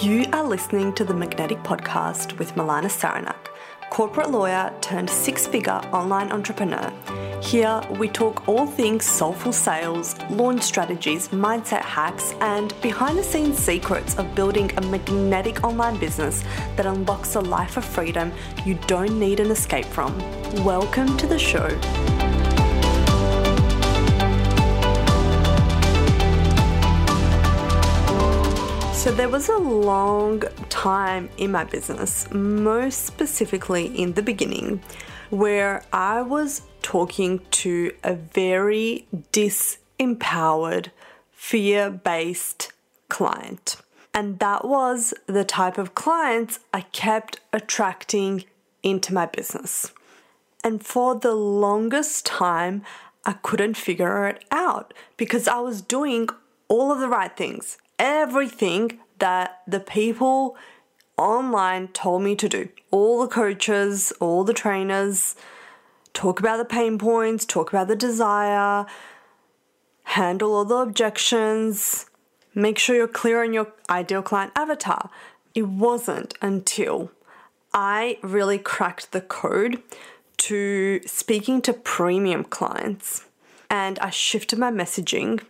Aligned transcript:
You 0.00 0.26
are 0.32 0.44
listening 0.44 0.92
to 0.94 1.04
the 1.04 1.12
Magnetic 1.12 1.58
Podcast 1.64 2.38
with 2.38 2.54
Milana 2.54 2.86
Sarnak, 2.86 3.48
corporate 3.90 4.30
lawyer 4.30 4.72
turned 4.80 5.10
six 5.10 5.44
figure 5.44 5.80
online 5.92 6.30
entrepreneur. 6.30 6.92
Here 7.42 7.82
we 7.98 8.08
talk 8.08 8.46
all 8.46 8.68
things 8.68 9.04
soulful 9.04 9.52
sales, 9.52 10.14
launch 10.30 10.62
strategies, 10.62 11.28
mindset 11.30 11.82
hacks, 11.82 12.32
and 12.40 12.72
behind 12.80 13.18
the 13.18 13.24
scenes 13.24 13.58
secrets 13.58 14.16
of 14.18 14.36
building 14.36 14.70
a 14.76 14.82
magnetic 14.82 15.64
online 15.64 15.98
business 15.98 16.44
that 16.76 16.86
unlocks 16.86 17.34
a 17.34 17.40
life 17.40 17.76
of 17.76 17.84
freedom 17.84 18.30
you 18.64 18.74
don't 18.86 19.18
need 19.18 19.40
an 19.40 19.50
escape 19.50 19.86
from. 19.86 20.16
Welcome 20.64 21.16
to 21.16 21.26
the 21.26 21.40
show. 21.40 21.68
So, 29.08 29.14
there 29.14 29.30
was 29.30 29.48
a 29.48 29.56
long 29.56 30.42
time 30.68 31.30
in 31.38 31.50
my 31.50 31.64
business, 31.64 32.30
most 32.30 33.06
specifically 33.06 33.86
in 33.86 34.12
the 34.12 34.22
beginning, 34.22 34.82
where 35.30 35.82
I 35.94 36.20
was 36.20 36.60
talking 36.82 37.40
to 37.52 37.94
a 38.04 38.12
very 38.12 39.06
disempowered, 39.32 40.88
fear 41.30 41.88
based 41.88 42.74
client. 43.08 43.76
And 44.12 44.40
that 44.40 44.66
was 44.66 45.14
the 45.26 45.42
type 45.42 45.78
of 45.78 45.94
clients 45.94 46.60
I 46.74 46.82
kept 46.82 47.40
attracting 47.50 48.44
into 48.82 49.14
my 49.14 49.24
business. 49.24 49.90
And 50.62 50.84
for 50.84 51.14
the 51.14 51.34
longest 51.34 52.26
time, 52.26 52.82
I 53.24 53.32
couldn't 53.32 53.78
figure 53.78 54.26
it 54.26 54.44
out 54.50 54.92
because 55.16 55.48
I 55.48 55.60
was 55.60 55.80
doing 55.80 56.28
all 56.68 56.92
of 56.92 57.00
the 57.00 57.08
right 57.08 57.34
things 57.34 57.78
everything 57.98 58.98
that 59.18 59.62
the 59.66 59.80
people 59.80 60.56
online 61.16 61.88
told 61.88 62.22
me 62.22 62.36
to 62.36 62.48
do. 62.48 62.68
All 62.90 63.20
the 63.20 63.28
coaches, 63.28 64.12
all 64.20 64.44
the 64.44 64.54
trainers 64.54 65.34
talk 66.14 66.40
about 66.40 66.56
the 66.56 66.64
pain 66.64 66.98
points, 66.98 67.44
talk 67.44 67.70
about 67.70 67.88
the 67.88 67.96
desire, 67.96 68.86
handle 70.04 70.54
all 70.54 70.64
the 70.64 70.76
objections, 70.76 72.06
make 72.54 72.78
sure 72.78 72.96
you're 72.96 73.08
clear 73.08 73.42
on 73.42 73.52
your 73.52 73.72
ideal 73.90 74.22
client 74.22 74.52
avatar. 74.56 75.10
It 75.54 75.68
wasn't 75.68 76.34
until 76.40 77.10
I 77.72 78.18
really 78.22 78.58
cracked 78.58 79.12
the 79.12 79.20
code 79.20 79.82
to 80.38 81.00
speaking 81.04 81.60
to 81.62 81.72
premium 81.72 82.44
clients 82.44 83.26
and 83.68 83.98
I 83.98 84.10
shifted 84.10 84.58
my 84.58 84.70
messaging 84.70 85.42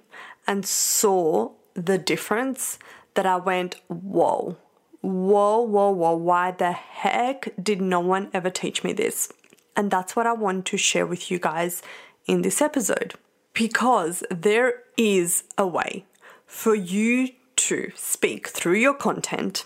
and 0.46 0.66
saw 0.66 1.52
the 1.78 1.98
difference 1.98 2.78
that 3.14 3.26
I 3.26 3.36
went, 3.36 3.76
whoa, 3.88 4.56
whoa, 5.00 5.60
whoa, 5.60 5.90
whoa, 5.90 6.16
why 6.16 6.50
the 6.50 6.72
heck 6.72 7.52
did 7.62 7.80
no 7.80 8.00
one 8.00 8.30
ever 8.34 8.50
teach 8.50 8.82
me 8.82 8.92
this? 8.92 9.32
And 9.76 9.90
that's 9.90 10.16
what 10.16 10.26
I 10.26 10.32
want 10.32 10.66
to 10.66 10.76
share 10.76 11.06
with 11.06 11.30
you 11.30 11.38
guys 11.38 11.82
in 12.26 12.42
this 12.42 12.60
episode. 12.60 13.14
Because 13.54 14.24
there 14.30 14.82
is 14.96 15.44
a 15.56 15.66
way 15.66 16.04
for 16.46 16.74
you 16.74 17.28
to 17.56 17.90
speak 17.94 18.48
through 18.48 18.74
your 18.74 18.94
content 18.94 19.64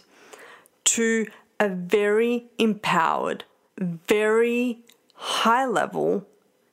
to 0.85 1.27
a 1.61 1.69
very 1.69 2.47
empowered, 2.59 3.45
very 3.79 4.81
high 5.15 5.67
level, 5.67 6.27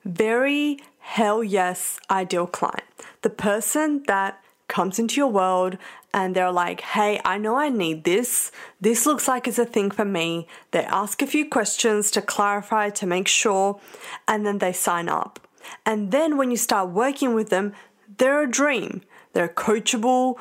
very 0.04 0.80
hell 1.00 1.44
yes 1.44 2.00
ideal 2.10 2.48
client. 2.48 2.84
The 3.22 3.30
person 3.30 4.04
that 4.08 4.42
comes 4.70 5.00
into 5.00 5.18
your 5.18 5.28
world 5.28 5.78
and 6.14 6.36
they're 6.36 6.52
like, 6.52 6.82
hey, 6.82 7.20
I 7.26 7.38
know 7.38 7.58
I 7.58 7.70
need 7.70 8.04
this. 8.04 8.52
This 8.80 9.06
looks 9.06 9.28
like 9.28 9.48
it's 9.48 9.60
a 9.60 9.66
thing 9.66 9.92
for 9.92 10.06
me. 10.06 10.48
They 10.72 10.84
ask 10.86 11.22
a 11.22 11.28
few 11.28 11.50
questions 11.50 12.10
to 12.12 12.22
clarify, 12.22 12.90
to 12.92 13.06
make 13.06 13.28
sure, 13.28 13.80
and 14.28 14.46
then 14.46 14.60
they 14.60 14.74
sign 14.74 15.10
up. 15.10 15.40
And 15.86 16.12
then 16.12 16.38
when 16.38 16.52
you 16.52 16.58
start 16.58 16.90
working 16.90 17.34
with 17.34 17.50
them, 17.50 17.74
they're 18.18 18.44
a 18.44 18.50
dream. 18.50 19.02
They're 19.34 19.48
coachable, 19.50 20.40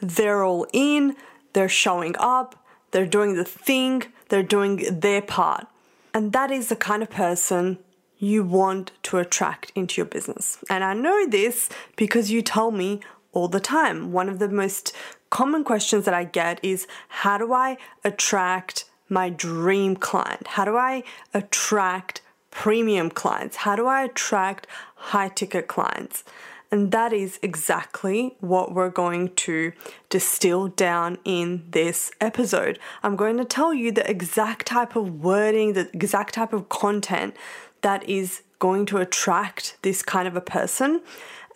they're 0.00 0.44
all 0.44 0.66
in, 0.72 1.16
they're 1.52 1.68
showing 1.68 2.14
up, 2.18 2.64
they're 2.92 3.06
doing 3.06 3.34
the 3.34 3.44
thing, 3.44 4.04
they're 4.28 4.42
doing 4.42 5.00
their 5.00 5.22
part. 5.22 5.66
And 6.14 6.32
that 6.32 6.50
is 6.50 6.68
the 6.68 6.76
kind 6.76 7.02
of 7.02 7.10
person 7.10 7.78
you 8.18 8.44
want 8.44 8.92
to 9.02 9.18
attract 9.18 9.72
into 9.74 10.00
your 10.00 10.06
business. 10.06 10.58
And 10.70 10.84
I 10.84 10.94
know 10.94 11.26
this 11.26 11.68
because 11.96 12.30
you 12.30 12.42
tell 12.42 12.70
me 12.70 13.00
all 13.32 13.48
the 13.48 13.60
time. 13.60 14.12
One 14.12 14.28
of 14.28 14.38
the 14.38 14.48
most 14.48 14.94
common 15.30 15.64
questions 15.64 16.04
that 16.04 16.14
I 16.14 16.24
get 16.24 16.60
is 16.62 16.86
how 17.08 17.38
do 17.38 17.52
I 17.52 17.78
attract 18.04 18.84
my 19.08 19.28
dream 19.28 19.96
client? 19.96 20.46
How 20.48 20.64
do 20.64 20.76
I 20.76 21.02
attract 21.34 22.22
premium 22.50 23.10
clients? 23.10 23.56
How 23.56 23.76
do 23.76 23.86
I 23.86 24.02
attract 24.02 24.66
high 24.94 25.28
ticket 25.28 25.68
clients? 25.68 26.24
And 26.70 26.90
that 26.90 27.12
is 27.12 27.38
exactly 27.42 28.34
what 28.40 28.72
we're 28.74 28.88
going 28.88 29.34
to 29.34 29.72
distill 30.08 30.68
down 30.68 31.18
in 31.22 31.64
this 31.70 32.10
episode. 32.18 32.78
I'm 33.02 33.14
going 33.14 33.36
to 33.36 33.44
tell 33.44 33.74
you 33.74 33.92
the 33.92 34.08
exact 34.10 34.68
type 34.68 34.96
of 34.96 35.22
wording, 35.22 35.74
the 35.74 35.90
exact 35.92 36.32
type 36.32 36.54
of 36.54 36.70
content 36.70 37.36
that 37.82 38.08
is 38.08 38.42
going 38.58 38.86
to 38.86 38.98
attract 38.98 39.76
this 39.82 40.02
kind 40.02 40.26
of 40.26 40.34
a 40.34 40.40
person. 40.40 41.02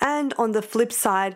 And 0.03 0.35
on 0.37 0.53
the 0.53 0.61
flip 0.61 0.93
side, 0.93 1.35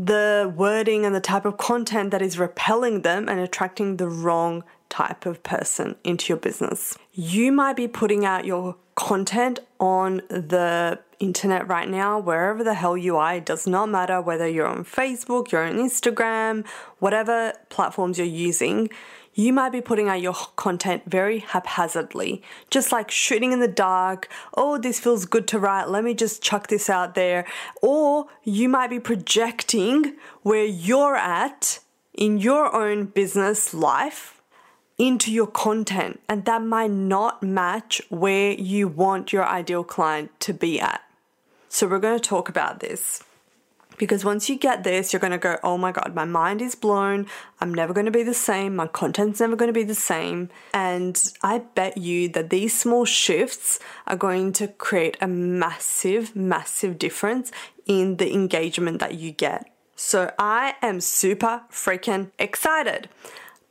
the 0.00 0.50
wording 0.56 1.04
and 1.04 1.14
the 1.14 1.20
type 1.20 1.44
of 1.44 1.58
content 1.58 2.10
that 2.10 2.22
is 2.22 2.38
repelling 2.38 3.02
them 3.02 3.28
and 3.28 3.38
attracting 3.38 3.98
the 3.98 4.08
wrong 4.08 4.64
type 4.88 5.26
of 5.26 5.42
person 5.42 5.94
into 6.02 6.30
your 6.30 6.38
business. 6.38 6.96
You 7.12 7.52
might 7.52 7.76
be 7.76 7.86
putting 7.86 8.24
out 8.24 8.46
your 8.46 8.76
content 8.94 9.60
on 9.78 10.22
the 10.28 10.98
internet 11.20 11.68
right 11.68 11.88
now, 11.88 12.18
wherever 12.18 12.64
the 12.64 12.74
hell 12.74 12.96
you 12.96 13.16
are. 13.16 13.36
It 13.36 13.44
does 13.44 13.66
not 13.66 13.88
matter 13.88 14.20
whether 14.20 14.48
you're 14.48 14.66
on 14.66 14.84
Facebook, 14.84 15.52
you're 15.52 15.64
on 15.64 15.76
Instagram, 15.76 16.66
whatever 16.98 17.52
platforms 17.68 18.18
you're 18.18 18.26
using 18.26 18.90
you 19.34 19.52
might 19.52 19.70
be 19.70 19.80
putting 19.80 20.08
out 20.08 20.20
your 20.20 20.34
content 20.56 21.02
very 21.06 21.38
haphazardly, 21.38 22.42
just 22.68 22.92
like 22.92 23.10
shooting 23.10 23.52
in 23.52 23.60
the 23.60 23.68
dark. 23.68 24.28
Oh, 24.54 24.76
this 24.76 24.98
feels 24.98 25.24
good 25.24 25.46
to 25.48 25.58
write. 25.58 25.88
Let 25.88 26.04
me 26.04 26.14
just 26.14 26.42
chuck 26.42 26.66
this 26.66 26.90
out 26.90 27.14
there. 27.14 27.46
Or 27.80 28.26
you 28.42 28.68
might 28.68 28.90
be 28.90 29.00
projecting 29.00 30.16
where 30.42 30.64
you're 30.64 31.16
at 31.16 31.78
in 32.14 32.38
your 32.38 32.74
own 32.74 33.06
business 33.06 33.72
life 33.72 34.42
into 34.98 35.32
your 35.32 35.46
content, 35.46 36.20
and 36.28 36.44
that 36.44 36.62
might 36.62 36.90
not 36.90 37.42
match 37.42 38.02
where 38.10 38.52
you 38.52 38.86
want 38.86 39.32
your 39.32 39.46
ideal 39.46 39.82
client 39.82 40.30
to 40.40 40.52
be 40.52 40.78
at. 40.78 41.00
So, 41.72 41.86
we're 41.86 42.00
going 42.00 42.18
to 42.18 42.28
talk 42.28 42.48
about 42.48 42.80
this. 42.80 43.22
Because 43.96 44.24
once 44.24 44.48
you 44.48 44.56
get 44.56 44.82
this, 44.82 45.12
you're 45.12 45.20
going 45.20 45.30
to 45.30 45.38
go, 45.38 45.58
oh 45.62 45.76
my 45.76 45.92
God, 45.92 46.14
my 46.14 46.24
mind 46.24 46.62
is 46.62 46.74
blown. 46.74 47.26
I'm 47.60 47.72
never 47.72 47.92
going 47.92 48.06
to 48.06 48.10
be 48.10 48.22
the 48.22 48.34
same. 48.34 48.74
My 48.74 48.86
content's 48.86 49.40
never 49.40 49.56
going 49.56 49.68
to 49.68 49.74
be 49.74 49.82
the 49.82 49.94
same. 49.94 50.48
And 50.72 51.32
I 51.42 51.58
bet 51.58 51.98
you 51.98 52.30
that 52.30 52.48
these 52.48 52.78
small 52.78 53.04
shifts 53.04 53.78
are 54.06 54.16
going 54.16 54.54
to 54.54 54.68
create 54.68 55.18
a 55.20 55.28
massive, 55.28 56.34
massive 56.34 56.98
difference 56.98 57.52
in 57.86 58.16
the 58.16 58.32
engagement 58.32 59.00
that 59.00 59.16
you 59.16 59.32
get. 59.32 59.70
So 59.96 60.32
I 60.38 60.76
am 60.80 61.00
super 61.00 61.64
freaking 61.70 62.30
excited. 62.38 63.10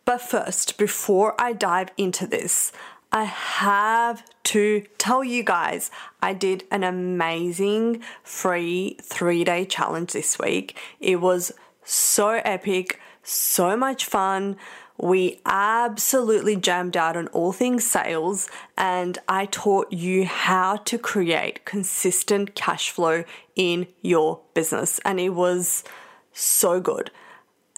But 0.05 0.21
first, 0.21 0.77
before 0.77 1.33
I 1.41 1.53
dive 1.53 1.89
into 1.97 2.27
this, 2.27 2.71
I 3.11 3.23
have 3.23 4.23
to 4.43 4.83
tell 4.97 5.23
you 5.23 5.43
guys 5.43 5.89
I 6.21 6.33
did 6.33 6.65
an 6.71 6.83
amazing 6.83 8.03
free 8.23 8.97
three 9.01 9.43
day 9.43 9.65
challenge 9.65 10.13
this 10.13 10.37
week. 10.37 10.77
It 10.99 11.19
was 11.19 11.51
so 11.83 12.29
epic, 12.45 12.99
so 13.23 13.75
much 13.75 14.05
fun. 14.05 14.57
We 15.01 15.39
absolutely 15.45 16.57
jammed 16.57 16.97
out 16.97 17.15
on 17.15 17.27
all 17.29 17.53
things 17.53 17.89
sales, 17.89 18.49
and 18.77 19.17
I 19.29 19.45
taught 19.45 19.93
you 19.93 20.25
how 20.25 20.75
to 20.75 20.97
create 20.97 21.63
consistent 21.63 22.53
cash 22.53 22.89
flow 22.89 23.23
in 23.55 23.87
your 24.01 24.41
business. 24.53 24.99
And 25.05 25.19
it 25.19 25.29
was 25.29 25.85
so 26.33 26.81
good. 26.81 27.11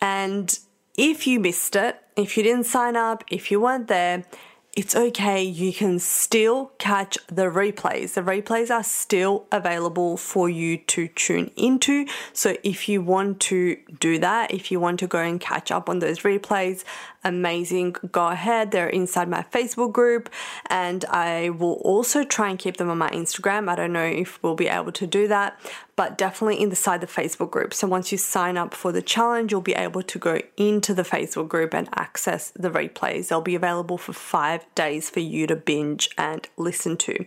And 0.02 0.58
if 0.98 1.28
you 1.28 1.40
missed 1.40 1.76
it, 1.76 2.02
if 2.16 2.36
you 2.36 2.44
didn't 2.44 2.66
sign 2.66 2.96
up, 2.96 3.24
if 3.30 3.52
you 3.52 3.62
weren't 3.62 3.88
there, 3.88 4.26
it's 4.74 4.96
okay. 4.96 5.44
You 5.44 5.74
can 5.74 6.00
still 6.00 6.72
catch 6.78 7.18
the 7.28 7.44
replays. 7.44 8.14
The 8.14 8.22
replays 8.22 8.72
are 8.72 8.86
still 8.86 9.46
available 9.52 10.16
for 10.16 10.50
you 10.50 10.78
to 10.78 11.10
tune 11.10 11.52
into. 11.58 12.06
So 12.32 12.56
if 12.64 12.88
you 12.88 13.02
want 13.02 13.42
to 13.42 13.78
do 14.00 14.18
that, 14.20 14.52
if 14.52 14.72
you 14.72 14.80
want 14.80 15.00
to 15.00 15.08
go 15.08 15.20
and 15.20 15.42
catch 15.42 15.72
up 15.72 15.90
on 15.90 16.00
those 16.00 16.20
replays, 16.20 16.86
amazing. 17.24 17.96
Go 18.12 18.28
ahead. 18.28 18.72
They're 18.72 18.90
inside 18.90 19.30
my 19.30 19.44
Facebook 19.44 19.94
group 19.94 20.30
and 20.68 21.06
I 21.06 21.50
will 21.50 21.74
also 21.74 22.24
try 22.24 22.50
and 22.50 22.58
keep 22.58 22.78
them 22.78 22.90
on 22.90 22.98
my 22.98 23.10
Instagram. 23.10 23.70
I 23.70 23.76
don't 23.76 23.94
know 23.94 24.06
if 24.06 24.42
we'll 24.42 24.56
be 24.56 24.68
able 24.68 24.92
to 24.94 25.08
do 25.08 25.28
that, 25.28 25.60
but 25.96 26.18
definitely 26.18 26.60
inside 26.60 27.02
the 27.02 27.08
Facebook 27.08 27.52
group. 27.52 27.74
So 27.74 27.88
once 27.88 28.12
you 28.12 28.18
sign 28.18 28.58
up 28.58 28.74
for 28.74 28.92
the 28.92 29.02
challenge, 29.02 29.52
you'll 29.52 29.62
be 29.62 29.74
able 29.74 30.04
to 30.04 30.20
go 30.20 30.40
into 30.58 30.94
the 30.94 31.04
Facebook 31.04 31.48
group 31.48 31.74
and 31.74 31.90
access 31.96 32.52
the 32.52 32.70
replays. 32.70 33.28
They'll 33.28 33.42
be 33.42 33.56
available 33.56 33.98
for 33.98 34.14
five 34.14 34.66
days 34.76 35.10
for 35.10 35.20
you 35.20 35.48
to 35.48 35.56
binge 35.56 36.10
and 36.18 36.48
listen 36.58 36.98
to. 36.98 37.26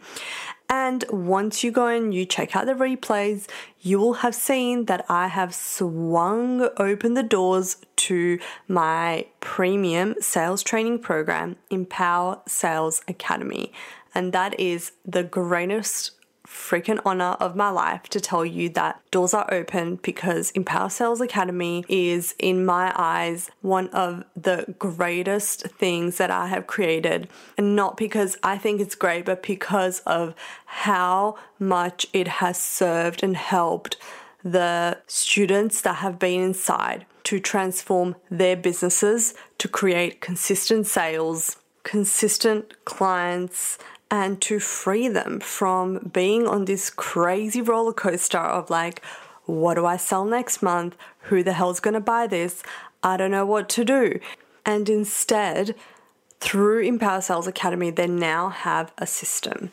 And 0.77 1.05
once 1.09 1.63
you 1.63 1.71
go 1.71 1.87
and 1.87 2.13
you 2.13 2.27
check 2.27 2.57
out 2.57 2.67
the 2.67 2.73
replays, 2.73 3.47
you 3.81 4.01
will 4.01 4.15
have 4.15 4.35
seen 4.35 4.87
that 4.87 5.07
I 5.09 5.29
have 5.29 5.55
swung 5.55 6.69
open 6.79 7.15
the 7.15 7.23
doors 7.23 7.77
to 8.09 8.41
my 8.67 9.27
premium 9.39 10.17
sales 10.21 10.65
training 10.65 10.99
program, 10.99 11.55
Empower 11.71 12.41
Sales 12.49 13.03
Academy. 13.07 13.73
And 14.17 14.33
that 14.33 14.59
is 14.59 14.91
the 15.07 15.23
greatest 15.23 16.11
freaking 16.47 17.01
honor 17.05 17.37
of 17.41 17.57
my 17.57 17.71
life 17.71 18.05
to 18.05 18.21
tell 18.21 18.45
you 18.45 18.69
that 18.71 19.01
doors 19.11 19.33
are 19.35 19.53
open 19.53 19.97
because 20.03 20.51
Empower 20.51 20.91
Sales 20.91 21.21
Academy 21.21 21.85
is, 21.89 22.35
in 22.39 22.65
my 22.65 22.93
eyes, 22.95 23.51
one 23.63 23.89
of 23.89 24.25
the 24.37 24.75
greatest 24.79 25.67
things 25.69 26.19
that 26.19 26.31
I 26.31 26.49
have 26.49 26.67
created. 26.67 27.29
And 27.57 27.75
not 27.75 27.97
because 27.97 28.37
I 28.43 28.59
think 28.59 28.81
it's 28.81 28.95
great, 28.95 29.25
but 29.25 29.43
because 29.43 30.01
of 30.01 30.35
how 30.67 31.37
much 31.59 32.07
it 32.13 32.29
has 32.29 32.59
served 32.59 33.23
and 33.23 33.37
helped 33.37 33.97
the 34.43 34.99
students 35.07 35.81
that 35.81 35.97
have 35.97 36.19
been 36.19 36.41
inside 36.41 37.07
to 37.25 37.41
transform 37.41 38.15
their 38.31 38.57
businesses, 38.57 39.35
to 39.57 39.67
create 39.67 40.21
consistent 40.21 40.87
sales, 40.87 41.57
consistent 41.83 42.85
clients, 42.85 43.79
and 44.15 44.41
to 44.41 44.61
free 44.61 45.09
them 45.09 45.41
from 45.41 45.99
being 46.13 46.47
on 46.47 46.67
this 46.67 46.89
crazy 46.89 47.61
roller 47.61 47.93
coaster 47.93 48.39
of 48.39 48.71
like, 48.71 49.03
what 49.45 49.75
do 49.75 49.85
I 49.85 49.97
sell 49.97 50.25
next 50.25 50.63
month? 50.63 50.95
Who 51.23 51.43
the 51.43 51.53
hell's 51.53 51.81
gonna 51.81 51.99
buy 51.99 52.29
this? 52.29 52.63
I 53.03 53.17
don't 53.17 53.33
know 53.33 53.45
what 53.45 53.69
to 53.71 53.85
do. 53.85 54.21
And 54.65 54.89
instead, 54.89 55.75
through 56.39 56.83
Empower 56.83 57.23
Sales 57.23 57.49
Academy, 57.49 57.91
they 57.91 58.07
now 58.07 58.51
have 58.51 58.93
a 58.99 59.05
system. 59.05 59.73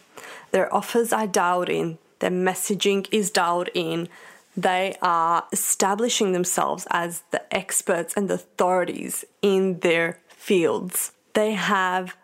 Their 0.49 0.73
offers 0.73 1.13
are 1.13 1.27
dialed 1.27 1.69
in, 1.69 1.99
their 2.17 2.31
messaging 2.31 3.07
is 3.11 3.29
dialed 3.29 3.69
in. 3.75 4.09
They 4.57 4.95
are 5.03 5.45
establishing 5.53 6.31
themselves 6.31 6.87
as 6.89 7.21
the 7.29 7.43
experts 7.55 8.15
and 8.17 8.27
the 8.27 8.33
authorities 8.33 9.23
in 9.43 9.81
their 9.81 10.17
fields. 10.29 11.11
They 11.33 11.51
have 11.51 12.17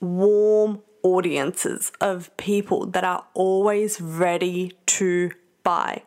warm 0.00 0.82
audiences 1.02 1.92
of 2.00 2.34
people 2.36 2.86
that 2.86 3.04
are 3.04 3.24
always 3.34 4.00
ready 4.00 4.72
to 4.86 5.30
buy. 5.62 6.02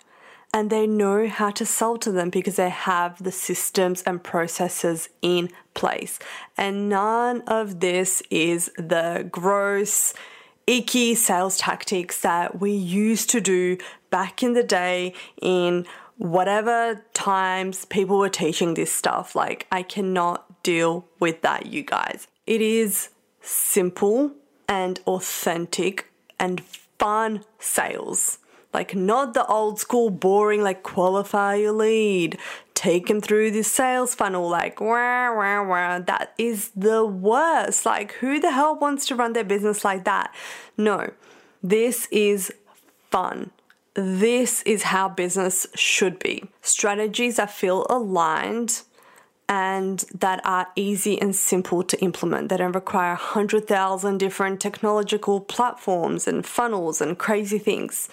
And 0.53 0.69
they 0.69 0.87
know 0.87 1.27
how 1.27 1.51
to 1.51 1.65
sell 1.65 1.97
to 1.97 2.11
them 2.11 2.29
because 2.29 2.55
they 2.55 2.69
have 2.69 3.21
the 3.21 3.31
systems 3.31 4.01
and 4.03 4.23
processes 4.23 5.09
in 5.21 5.49
place. 5.73 6.17
And 6.57 6.87
none 6.87 7.41
of 7.41 7.81
this 7.81 8.23
is 8.29 8.71
the 8.77 9.27
gross, 9.29 10.13
icky 10.65 11.13
sales 11.13 11.57
tactics 11.57 12.21
that 12.21 12.61
we 12.61 12.71
used 12.71 13.29
to 13.31 13.41
do 13.41 13.77
back 14.09 14.43
in 14.43 14.53
the 14.53 14.63
day 14.63 15.13
in 15.41 15.85
whatever 16.17 17.03
times 17.13 17.83
people 17.83 18.17
were 18.17 18.29
teaching 18.29 18.75
this 18.75 18.93
stuff. 18.93 19.35
Like, 19.35 19.67
I 19.73 19.83
cannot 19.83 20.63
deal 20.63 21.05
with 21.19 21.41
that, 21.41 21.65
you 21.65 21.83
guys. 21.83 22.27
It 22.47 22.61
is 22.61 23.09
simple 23.41 24.31
and 24.67 24.99
authentic 25.07 26.09
and 26.39 26.63
fun 26.99 27.43
sales. 27.59 28.39
Like, 28.73 28.93
not 28.93 29.33
the 29.33 29.45
old 29.45 29.79
school 29.79 30.09
boring, 30.09 30.61
like, 30.61 30.83
qualify 30.83 31.55
your 31.55 31.71
lead, 31.71 32.37
take 32.73 33.07
them 33.07 33.21
through 33.21 33.51
the 33.51 33.63
sales 33.63 34.13
funnel, 34.13 34.49
like, 34.49 34.81
wah, 34.81 35.33
wah, 35.33 35.63
wah. 35.63 35.99
That 35.99 36.33
is 36.37 36.71
the 36.75 37.05
worst. 37.05 37.85
Like, 37.85 38.11
who 38.13 38.37
the 38.39 38.51
hell 38.51 38.77
wants 38.77 39.05
to 39.07 39.15
run 39.15 39.31
their 39.31 39.45
business 39.45 39.85
like 39.85 40.03
that? 40.03 40.35
No, 40.77 41.13
this 41.63 42.09
is 42.11 42.53
fun. 43.09 43.51
This 43.93 44.61
is 44.63 44.83
how 44.83 45.07
business 45.07 45.65
should 45.73 46.19
be. 46.19 46.43
Strategies 46.61 47.37
that 47.37 47.51
feel 47.51 47.85
aligned 47.89 48.81
and 49.47 50.05
that 50.13 50.41
are 50.45 50.67
easy 50.75 51.21
and 51.21 51.35
simple 51.35 51.83
to 51.83 51.99
implement. 52.01 52.49
They 52.49 52.57
don't 52.57 52.71
require 52.71 53.11
100,000 53.11 54.17
different 54.17 54.59
technological 54.59 55.39
platforms 55.41 56.27
and 56.27 56.45
funnels 56.45 57.01
and 57.01 57.17
crazy 57.17 57.59
things. 57.59 58.09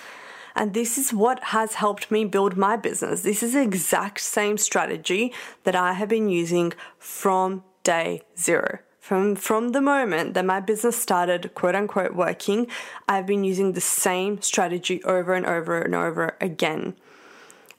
And 0.54 0.74
this 0.74 0.98
is 0.98 1.14
what 1.14 1.42
has 1.44 1.74
helped 1.74 2.10
me 2.10 2.24
build 2.26 2.56
my 2.56 2.76
business. 2.76 3.22
This 3.22 3.42
is 3.42 3.54
the 3.54 3.62
exact 3.62 4.20
same 4.20 4.58
strategy 4.58 5.32
that 5.64 5.74
I 5.74 5.94
have 5.94 6.08
been 6.08 6.28
using 6.28 6.74
from 6.98 7.64
day 7.82 8.22
zero. 8.38 8.80
From, 9.00 9.34
from 9.34 9.70
the 9.70 9.80
moment 9.80 10.34
that 10.34 10.44
my 10.44 10.60
business 10.60 11.00
started, 11.00 11.54
quote 11.54 11.74
unquote, 11.74 12.14
working, 12.14 12.68
I've 13.08 13.26
been 13.26 13.42
using 13.42 13.72
the 13.72 13.80
same 13.80 14.40
strategy 14.42 15.02
over 15.04 15.34
and 15.34 15.44
over 15.44 15.80
and 15.80 15.94
over 15.94 16.36
again. 16.40 16.94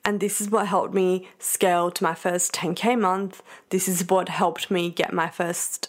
And 0.06 0.20
this 0.20 0.42
is 0.42 0.50
what 0.50 0.68
helped 0.68 0.94
me 0.94 1.30
scale 1.40 1.90
to 1.92 2.04
my 2.04 2.14
first 2.14 2.54
10k 2.54 3.00
month. 3.00 3.42
This 3.70 3.88
is 3.88 4.08
what 4.10 4.30
helped 4.30 4.70
me 4.70 4.90
get 4.90 5.14
my 5.14 5.30
first 5.30 5.88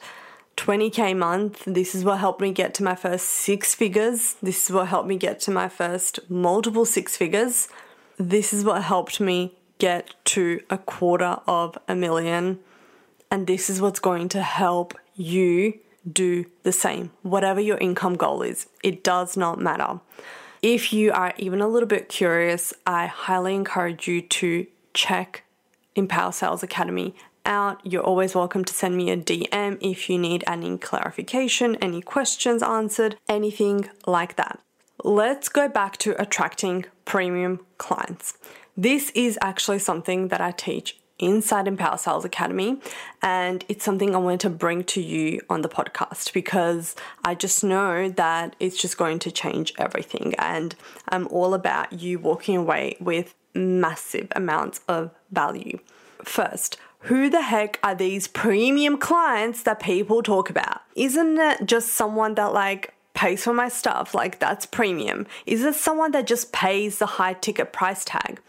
20k 0.56 1.16
month. 1.16 1.64
This 1.66 1.94
is 1.94 2.04
what 2.04 2.18
helped 2.18 2.40
me 2.40 2.52
get 2.52 2.74
to 2.74 2.84
my 2.84 2.94
first 2.94 3.26
six 3.26 3.74
figures. 3.74 4.36
This 4.42 4.64
is 4.64 4.74
what 4.74 4.88
helped 4.88 5.08
me 5.08 5.16
get 5.16 5.40
to 5.40 5.50
my 5.50 5.68
first 5.68 6.20
multiple 6.30 6.84
six 6.84 7.16
figures. 7.16 7.68
This 8.16 8.52
is 8.52 8.64
what 8.64 8.82
helped 8.82 9.20
me 9.20 9.56
get 9.78 10.14
to 10.24 10.60
a 10.70 10.78
quarter 10.78 11.38
of 11.48 11.76
a 11.88 11.94
million. 11.96 12.60
And 13.30 13.48
this 13.48 13.68
is 13.68 13.80
what's 13.80 13.98
going 13.98 14.28
to 14.30 14.42
help 14.42 14.94
you 15.16 15.80
do 16.10 16.44
the 16.62 16.72
same, 16.72 17.10
whatever 17.22 17.60
your 17.60 17.78
income 17.78 18.14
goal 18.14 18.42
is. 18.42 18.66
It 18.82 19.02
does 19.02 19.36
not 19.36 19.60
matter. 19.60 20.00
If 20.66 20.94
you 20.94 21.12
are 21.12 21.34
even 21.36 21.60
a 21.60 21.68
little 21.68 21.86
bit 21.86 22.08
curious, 22.08 22.72
I 22.86 23.04
highly 23.04 23.54
encourage 23.54 24.08
you 24.08 24.22
to 24.22 24.66
check 24.94 25.44
Empower 25.94 26.32
Sales 26.32 26.62
Academy 26.62 27.14
out. 27.44 27.82
You're 27.84 28.02
always 28.02 28.34
welcome 28.34 28.64
to 28.64 28.72
send 28.72 28.96
me 28.96 29.10
a 29.10 29.16
DM 29.18 29.76
if 29.82 30.08
you 30.08 30.16
need 30.16 30.42
any 30.46 30.78
clarification, 30.78 31.76
any 31.82 32.00
questions 32.00 32.62
answered, 32.62 33.18
anything 33.28 33.90
like 34.06 34.36
that. 34.36 34.58
Let's 35.04 35.50
go 35.50 35.68
back 35.68 35.98
to 35.98 36.18
attracting 36.18 36.86
premium 37.04 37.60
clients. 37.76 38.38
This 38.74 39.10
is 39.14 39.38
actually 39.42 39.80
something 39.80 40.28
that 40.28 40.40
I 40.40 40.50
teach 40.50 40.98
inside 41.18 41.68
Empower 41.68 41.96
Sales 41.96 42.24
Academy. 42.24 42.80
And 43.22 43.64
it's 43.68 43.84
something 43.84 44.14
I 44.14 44.18
wanted 44.18 44.40
to 44.40 44.50
bring 44.50 44.84
to 44.84 45.00
you 45.00 45.40
on 45.48 45.62
the 45.62 45.68
podcast 45.68 46.32
because 46.32 46.96
I 47.24 47.34
just 47.34 47.62
know 47.62 48.08
that 48.10 48.56
it's 48.60 48.80
just 48.80 48.98
going 48.98 49.18
to 49.20 49.30
change 49.30 49.72
everything. 49.78 50.34
And 50.38 50.74
I'm 51.08 51.28
all 51.28 51.54
about 51.54 51.92
you 51.92 52.18
walking 52.18 52.56
away 52.56 52.96
with 53.00 53.34
massive 53.54 54.28
amounts 54.34 54.80
of 54.88 55.10
value. 55.30 55.78
First, 56.22 56.78
who 57.00 57.28
the 57.28 57.42
heck 57.42 57.78
are 57.82 57.94
these 57.94 58.26
premium 58.26 58.96
clients 58.96 59.62
that 59.64 59.80
people 59.80 60.22
talk 60.22 60.48
about? 60.48 60.80
Isn't 60.96 61.38
it 61.38 61.66
just 61.66 61.90
someone 61.90 62.34
that 62.36 62.54
like 62.54 62.94
pays 63.14 63.44
for 63.44 63.54
my 63.54 63.68
stuff, 63.68 64.14
like 64.14 64.38
that's 64.40 64.66
premium? 64.66 65.26
Is 65.46 65.64
it 65.64 65.76
someone 65.76 66.10
that 66.10 66.26
just 66.26 66.52
pays 66.52 66.98
the 66.98 67.06
high 67.06 67.34
ticket 67.34 67.72
price 67.72 68.04
tag? 68.04 68.40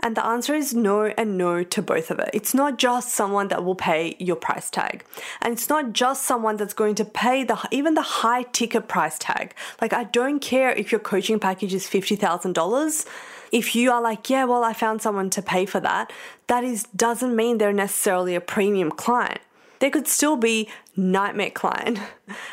And 0.00 0.16
the 0.16 0.24
answer 0.24 0.54
is 0.54 0.74
no 0.74 1.06
and 1.06 1.38
no 1.38 1.64
to 1.64 1.82
both 1.82 2.10
of 2.10 2.18
it. 2.18 2.30
It's 2.32 2.54
not 2.54 2.78
just 2.78 3.14
someone 3.14 3.48
that 3.48 3.64
will 3.64 3.74
pay 3.74 4.16
your 4.18 4.36
price 4.36 4.70
tag. 4.70 5.04
And 5.40 5.52
it's 5.52 5.68
not 5.68 5.92
just 5.92 6.24
someone 6.24 6.56
that's 6.56 6.74
going 6.74 6.94
to 6.96 7.04
pay 7.04 7.44
the 7.44 7.58
even 7.70 7.94
the 7.94 8.02
high 8.02 8.42
ticket 8.42 8.88
price 8.88 9.18
tag. 9.18 9.54
Like 9.80 9.92
I 9.92 10.04
don't 10.04 10.40
care 10.40 10.70
if 10.70 10.92
your 10.92 11.00
coaching 11.00 11.40
package 11.40 11.74
is 11.74 11.86
$50,000 11.86 13.06
if 13.50 13.74
you 13.74 13.90
are 13.90 14.02
like, 14.02 14.28
yeah, 14.28 14.44
well, 14.44 14.62
I 14.62 14.74
found 14.74 15.00
someone 15.00 15.30
to 15.30 15.40
pay 15.40 15.64
for 15.64 15.80
that, 15.80 16.12
that 16.48 16.64
is 16.64 16.84
doesn't 16.94 17.34
mean 17.34 17.56
they're 17.56 17.72
necessarily 17.72 18.34
a 18.34 18.42
premium 18.42 18.90
client 18.90 19.40
they 19.80 19.90
could 19.90 20.08
still 20.08 20.36
be 20.36 20.68
nightmare 20.96 21.50
client. 21.50 21.98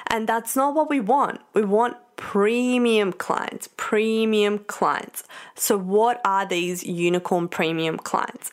And 0.08 0.30
that's 0.30 0.56
not 0.56 0.74
what 0.74 0.90
we 0.90 1.02
want. 1.02 1.42
We 1.54 1.66
want 1.66 1.98
premium 2.16 3.12
clients, 3.12 3.70
premium 3.76 4.60
clients. 4.60 5.24
So, 5.56 5.78
what 5.78 6.22
are 6.24 6.46
these 6.46 6.86
unicorn 6.86 7.50
premium 7.50 7.98
clients? 7.98 8.52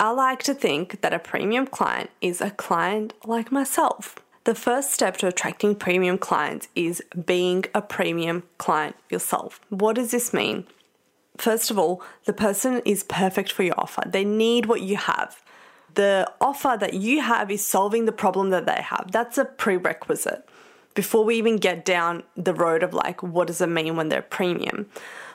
I 0.00 0.10
like 0.10 0.42
to 0.44 0.54
think 0.54 1.00
that 1.02 1.14
a 1.14 1.20
premium 1.20 1.66
client 1.66 2.10
is 2.20 2.40
a 2.40 2.50
client 2.50 3.12
like 3.24 3.52
myself. 3.52 4.16
The 4.42 4.54
first 4.54 4.90
step 4.92 5.16
to 5.18 5.28
attracting 5.28 5.76
premium 5.76 6.18
clients 6.18 6.68
is 6.74 7.02
being 7.24 7.64
a 7.74 7.80
premium 7.80 8.42
client 8.58 8.96
yourself. 9.08 9.60
What 9.68 9.96
does 9.96 10.10
this 10.10 10.34
mean? 10.34 10.66
First 11.36 11.70
of 11.70 11.78
all, 11.78 12.02
the 12.24 12.32
person 12.32 12.82
is 12.84 13.04
perfect 13.04 13.52
for 13.52 13.62
your 13.62 13.78
offer. 13.78 14.02
They 14.06 14.24
need 14.24 14.66
what 14.66 14.82
you 14.82 14.96
have 14.96 15.43
the 15.94 16.30
offer 16.40 16.76
that 16.78 16.94
you 16.94 17.20
have 17.22 17.50
is 17.50 17.66
solving 17.66 18.04
the 18.04 18.12
problem 18.12 18.50
that 18.50 18.66
they 18.66 18.82
have. 18.82 19.10
That's 19.10 19.38
a 19.38 19.44
prerequisite 19.44 20.48
before 20.94 21.24
we 21.24 21.36
even 21.36 21.56
get 21.56 21.84
down 21.84 22.22
the 22.36 22.54
road 22.54 22.82
of 22.82 22.94
like, 22.94 23.22
what 23.22 23.48
does 23.48 23.60
it 23.60 23.68
mean 23.68 23.96
when 23.96 24.08
they're 24.08 24.22
premium? 24.22 24.86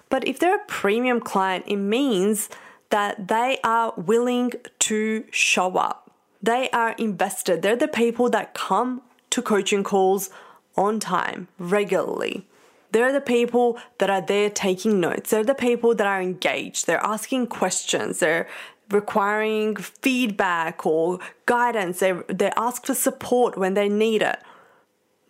But 0.10 0.28
if 0.28 0.40
they're 0.40 0.56
a 0.56 0.66
premium 0.68 1.20
client, 1.20 1.66
it 1.68 1.76
means 1.76 2.50
that 2.90 3.28
they 3.28 3.60
are 3.64 3.94
willing 3.96 4.54
to 4.80 5.26
show 5.32 5.78
up. 5.78 6.12
They 6.42 6.70
are 6.72 6.92
invested. 6.94 7.62
They're 7.62 7.76
the 7.76 7.88
people 7.88 8.30
that 8.30 8.54
come 8.54 9.02
to 9.30 9.42
coaching 9.42 9.84
calls 9.84 10.30
on 10.76 11.00
time, 11.00 11.50
regularly. 11.60 12.48
They're 12.92 13.12
the 13.12 13.22
people 13.22 13.78
that 14.00 14.10
are 14.10 14.22
there 14.22 14.50
taking 14.50 15.00
notes. 15.00 15.30
They're 15.30 15.44
the 15.44 15.54
people 15.54 15.94
that 15.94 16.08
are 16.08 16.22
engaged. 16.22 16.88
They're 16.88 17.06
asking 17.06 17.48
questions. 17.48 18.20
They're 18.20 18.48
requiring 18.92 19.76
feedback 19.76 20.86
or 20.86 21.20
guidance. 21.46 22.00
They, 22.00 22.14
they 22.28 22.52
ask 22.58 22.86
for 22.86 22.96
support 22.96 23.58
when 23.58 23.74
they 23.74 23.90
need 23.90 24.22
it. 24.22 24.40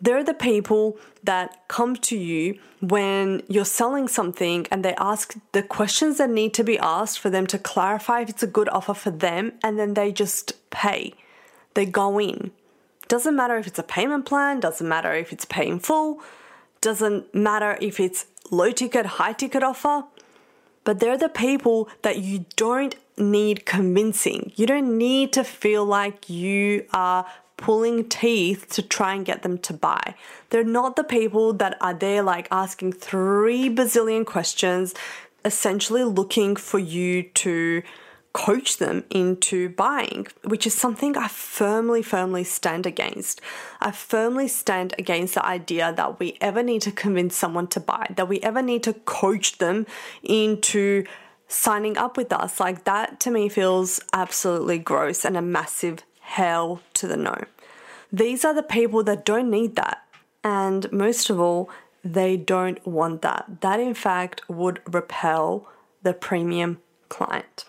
They're 0.00 0.24
the 0.24 0.34
people 0.34 0.96
that 1.24 1.62
come 1.68 1.94
to 1.96 2.16
you 2.16 2.58
when 2.80 3.42
you're 3.48 3.66
selling 3.66 4.08
something 4.08 4.66
and 4.70 4.82
they 4.82 4.94
ask 4.94 5.36
the 5.52 5.62
questions 5.62 6.16
that 6.16 6.30
need 6.30 6.54
to 6.54 6.64
be 6.64 6.78
asked 6.78 7.18
for 7.18 7.28
them 7.28 7.46
to 7.48 7.58
clarify 7.58 8.22
if 8.22 8.30
it's 8.30 8.42
a 8.42 8.46
good 8.46 8.70
offer 8.70 8.94
for 8.94 9.10
them 9.10 9.52
and 9.62 9.78
then 9.78 9.92
they 9.92 10.10
just 10.10 10.70
pay. 10.70 11.12
They 11.74 11.84
go 11.84 12.18
in. 12.18 12.52
Doesn't 13.08 13.36
matter 13.36 13.58
if 13.58 13.66
it's 13.66 13.78
a 13.78 13.82
payment 13.82 14.24
plan, 14.24 14.60
doesn't 14.60 14.88
matter 14.88 15.12
if 15.12 15.32
it's 15.32 15.44
pay 15.44 15.68
in 15.68 15.80
full, 15.80 16.22
doesn't 16.80 17.34
matter 17.34 17.76
if 17.82 18.00
it's 18.00 18.26
low 18.50 18.70
ticket, 18.70 19.04
high 19.04 19.34
ticket 19.34 19.62
offer, 19.62 20.04
but 20.84 21.00
they're 21.00 21.18
the 21.18 21.28
people 21.28 21.88
that 22.02 22.18
you 22.18 22.46
don't 22.56 22.94
need 23.20 23.66
convincing. 23.66 24.52
You 24.56 24.66
don't 24.66 24.98
need 24.98 25.32
to 25.34 25.44
feel 25.44 25.84
like 25.84 26.30
you 26.30 26.86
are 26.92 27.26
pulling 27.56 28.08
teeth 28.08 28.66
to 28.70 28.82
try 28.82 29.14
and 29.14 29.24
get 29.24 29.42
them 29.42 29.58
to 29.58 29.72
buy. 29.74 30.14
They're 30.48 30.64
not 30.64 30.96
the 30.96 31.04
people 31.04 31.52
that 31.54 31.76
are 31.80 31.94
there 31.94 32.22
like 32.22 32.48
asking 32.50 32.94
three 32.94 33.68
bazillion 33.68 34.24
questions, 34.24 34.94
essentially 35.44 36.04
looking 36.04 36.56
for 36.56 36.78
you 36.78 37.22
to 37.22 37.82
coach 38.32 38.78
them 38.78 39.04
into 39.10 39.68
buying, 39.70 40.26
which 40.44 40.66
is 40.66 40.72
something 40.72 41.16
I 41.16 41.28
firmly, 41.28 42.00
firmly 42.00 42.44
stand 42.44 42.86
against. 42.86 43.40
I 43.80 43.90
firmly 43.90 44.46
stand 44.48 44.94
against 44.98 45.34
the 45.34 45.44
idea 45.44 45.92
that 45.96 46.20
we 46.20 46.38
ever 46.40 46.62
need 46.62 46.82
to 46.82 46.92
convince 46.92 47.36
someone 47.36 47.66
to 47.68 47.80
buy, 47.80 48.06
that 48.16 48.28
we 48.28 48.40
ever 48.40 48.62
need 48.62 48.84
to 48.84 48.92
coach 48.92 49.58
them 49.58 49.84
into 50.22 51.04
signing 51.50 51.98
up 51.98 52.16
with 52.16 52.32
us. 52.32 52.60
Like 52.60 52.84
that 52.84 53.20
to 53.20 53.30
me 53.30 53.48
feels 53.48 54.00
absolutely 54.12 54.78
gross 54.78 55.24
and 55.24 55.36
a 55.36 55.42
massive 55.42 56.04
hell 56.20 56.80
to 56.94 57.08
the 57.08 57.16
no. 57.16 57.44
These 58.12 58.44
are 58.44 58.54
the 58.54 58.62
people 58.62 59.02
that 59.04 59.24
don't 59.24 59.50
need 59.50 59.76
that. 59.76 60.02
And 60.42 60.90
most 60.92 61.28
of 61.28 61.38
all, 61.38 61.68
they 62.02 62.36
don't 62.36 62.84
want 62.86 63.22
that. 63.22 63.60
That, 63.60 63.78
in 63.78 63.94
fact, 63.94 64.42
would 64.48 64.80
repel 64.90 65.68
the 66.02 66.14
premium 66.14 66.78
client. 67.08 67.66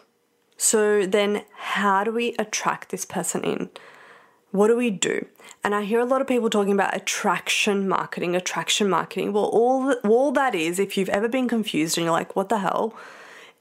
So, 0.55 1.05
then 1.05 1.43
how 1.55 2.03
do 2.03 2.11
we 2.11 2.35
attract 2.39 2.89
this 2.89 3.03
person 3.03 3.43
in? 3.43 3.69
What 4.51 4.67
do 4.67 4.77
we 4.77 4.89
do? 4.89 5.25
And 5.63 5.73
I 5.73 5.83
hear 5.83 5.99
a 5.99 6.05
lot 6.05 6.21
of 6.21 6.27
people 6.27 6.49
talking 6.49 6.73
about 6.73 6.95
attraction 6.95 7.87
marketing, 7.87 8.35
attraction 8.35 8.89
marketing. 8.89 9.33
Well, 9.33 9.45
all, 9.45 9.93
all 10.03 10.31
that 10.33 10.55
is, 10.55 10.79
if 10.79 10.97
you've 10.97 11.09
ever 11.09 11.27
been 11.27 11.47
confused 11.47 11.97
and 11.97 12.05
you're 12.05 12.13
like, 12.13 12.35
what 12.35 12.49
the 12.49 12.59
hell? 12.59 12.93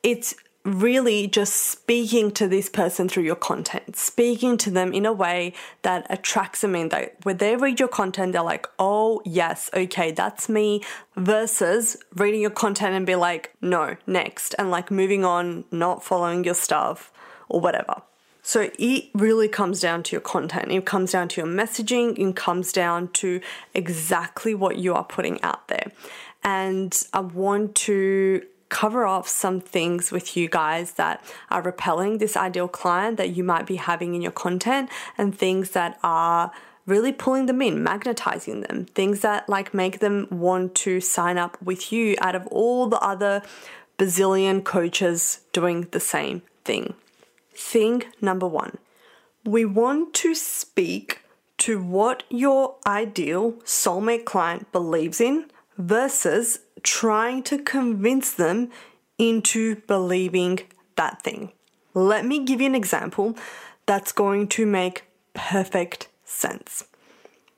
It's 0.02 0.34
really 0.64 1.26
just 1.26 1.54
speaking 1.56 2.30
to 2.30 2.46
this 2.46 2.68
person 2.68 3.08
through 3.08 3.22
your 3.22 3.34
content, 3.34 3.96
speaking 3.96 4.58
to 4.58 4.70
them 4.70 4.92
in 4.92 5.06
a 5.06 5.12
way 5.12 5.54
that 5.82 6.06
attracts 6.10 6.60
them 6.60 6.76
in 6.76 6.90
that 6.90 7.16
when 7.22 7.38
they 7.38 7.56
read 7.56 7.80
your 7.80 7.88
content, 7.88 8.32
they're 8.32 8.42
like, 8.42 8.66
oh, 8.78 9.22
yes, 9.24 9.70
okay, 9.72 10.10
that's 10.10 10.48
me, 10.48 10.82
versus 11.16 11.96
reading 12.14 12.42
your 12.42 12.50
content 12.50 12.94
and 12.94 13.06
be 13.06 13.16
like, 13.16 13.54
no, 13.62 13.96
next, 14.06 14.54
and 14.58 14.70
like 14.70 14.90
moving 14.90 15.24
on, 15.24 15.64
not 15.70 16.04
following 16.04 16.44
your 16.44 16.54
stuff 16.54 17.10
or 17.48 17.60
whatever. 17.60 18.02
So 18.42 18.70
it 18.78 19.04
really 19.14 19.48
comes 19.48 19.80
down 19.80 20.02
to 20.04 20.12
your 20.12 20.20
content. 20.20 20.72
It 20.72 20.86
comes 20.86 21.12
down 21.12 21.28
to 21.28 21.40
your 21.40 21.50
messaging. 21.50 22.18
It 22.18 22.36
comes 22.36 22.72
down 22.72 23.08
to 23.12 23.40
exactly 23.74 24.54
what 24.54 24.76
you 24.76 24.94
are 24.94 25.04
putting 25.04 25.42
out 25.42 25.68
there. 25.68 25.92
And 26.42 26.98
I 27.12 27.20
want 27.20 27.74
to 27.76 28.42
cover 28.70 29.04
off 29.04 29.28
some 29.28 29.60
things 29.60 30.10
with 30.10 30.36
you 30.36 30.48
guys 30.48 30.92
that 30.92 31.22
are 31.50 31.60
repelling 31.60 32.18
this 32.18 32.36
ideal 32.36 32.68
client 32.68 33.18
that 33.18 33.36
you 33.36 33.44
might 33.44 33.66
be 33.66 33.76
having 33.76 34.14
in 34.14 34.22
your 34.22 34.32
content 34.32 34.88
and 35.18 35.36
things 35.36 35.70
that 35.70 35.98
are 36.02 36.50
really 36.86 37.12
pulling 37.12 37.46
them 37.46 37.60
in, 37.60 37.82
magnetizing 37.82 38.62
them, 38.62 38.86
things 38.86 39.20
that 39.20 39.48
like 39.48 39.74
make 39.74 39.98
them 39.98 40.26
want 40.30 40.74
to 40.74 41.00
sign 41.00 41.36
up 41.36 41.60
with 41.60 41.92
you 41.92 42.16
out 42.20 42.34
of 42.34 42.46
all 42.46 42.86
the 42.86 42.98
other 43.00 43.42
bazillion 43.98 44.64
coaches 44.64 45.40
doing 45.52 45.86
the 45.90 46.00
same 46.00 46.40
thing. 46.64 46.94
Thing 47.54 48.04
number 48.20 48.48
one, 48.48 48.78
we 49.44 49.64
want 49.64 50.14
to 50.14 50.34
speak 50.34 51.22
to 51.58 51.82
what 51.82 52.22
your 52.30 52.76
ideal 52.86 53.52
soulmate 53.64 54.24
client 54.24 54.72
believes 54.72 55.20
in 55.20 55.50
versus 55.80 56.60
trying 56.82 57.42
to 57.44 57.58
convince 57.58 58.32
them 58.32 58.70
into 59.18 59.76
believing 59.86 60.60
that 60.96 61.22
thing. 61.22 61.52
Let 61.94 62.24
me 62.24 62.44
give 62.44 62.60
you 62.60 62.66
an 62.66 62.74
example 62.74 63.36
that's 63.86 64.12
going 64.12 64.48
to 64.48 64.66
make 64.66 65.04
perfect 65.34 66.08
sense. 66.24 66.84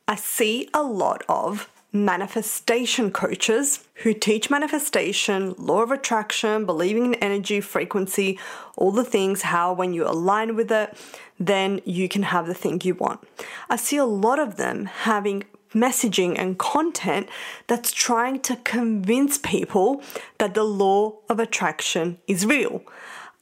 I 0.09 0.17
see 0.17 0.69
a 0.73 0.83
lot 0.83 1.23
of 1.29 1.69
manifestation 1.93 3.11
coaches 3.11 3.87
who 3.97 4.15
teach 4.15 4.49
manifestation, 4.49 5.55
law 5.59 5.83
of 5.83 5.91
attraction, 5.91 6.65
believing 6.65 7.07
in 7.07 7.15
energy, 7.17 7.61
frequency, 7.61 8.39
all 8.77 8.91
the 8.91 9.05
things, 9.05 9.43
how 9.43 9.75
when 9.75 9.93
you 9.93 10.07
align 10.07 10.57
with 10.57 10.73
it, 10.73 10.97
then 11.39 11.81
you 11.85 12.09
can 12.09 12.23
have 12.23 12.47
the 12.47 12.55
thing 12.55 12.81
you 12.83 12.95
want. 12.95 13.21
I 13.69 13.77
see 13.77 13.99
a 13.99 14.07
lot 14.07 14.39
of 14.39 14.57
them 14.57 14.87
having 14.87 15.45
messaging 15.73 16.39
and 16.39 16.59
content 16.59 17.29
that's 17.67 17.93
trying 17.93 18.41
to 18.41 18.57
convince 18.57 19.39
people 19.39 20.03
that 20.39 20.55
the 20.55 20.65
law 20.65 21.19
of 21.29 21.39
attraction 21.39 22.19
is 22.27 22.47
real. 22.47 22.83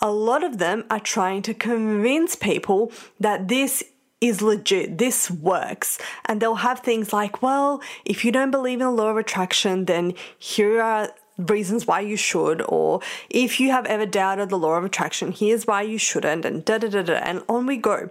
A 0.00 0.10
lot 0.10 0.42
of 0.42 0.58
them 0.58 0.84
are 0.90 1.00
trying 1.00 1.42
to 1.42 1.54
convince 1.54 2.34
people 2.34 2.92
that 3.18 3.48
this 3.48 3.84
is 4.20 4.42
legit, 4.42 4.98
this 4.98 5.30
works. 5.30 5.98
And 6.26 6.40
they'll 6.40 6.56
have 6.56 6.80
things 6.80 7.12
like, 7.12 7.42
well, 7.42 7.82
if 8.04 8.24
you 8.24 8.32
don't 8.32 8.50
believe 8.50 8.80
in 8.80 8.86
the 8.86 8.90
law 8.90 9.08
of 9.08 9.16
attraction, 9.16 9.86
then 9.86 10.14
here 10.38 10.80
are 10.80 11.10
reasons 11.38 11.86
why 11.86 12.00
you 12.00 12.16
should, 12.16 12.62
or 12.68 13.00
if 13.30 13.60
you 13.60 13.70
have 13.70 13.86
ever 13.86 14.06
doubted 14.06 14.50
the 14.50 14.58
law 14.58 14.74
of 14.74 14.84
attraction, 14.84 15.32
here's 15.32 15.66
why 15.66 15.82
you 15.82 15.98
shouldn't, 15.98 16.44
and 16.44 16.64
da 16.64 16.78
da 16.78 16.88
da 16.88 17.02
da, 17.02 17.14
and 17.14 17.42
on 17.48 17.66
we 17.66 17.76
go. 17.78 18.10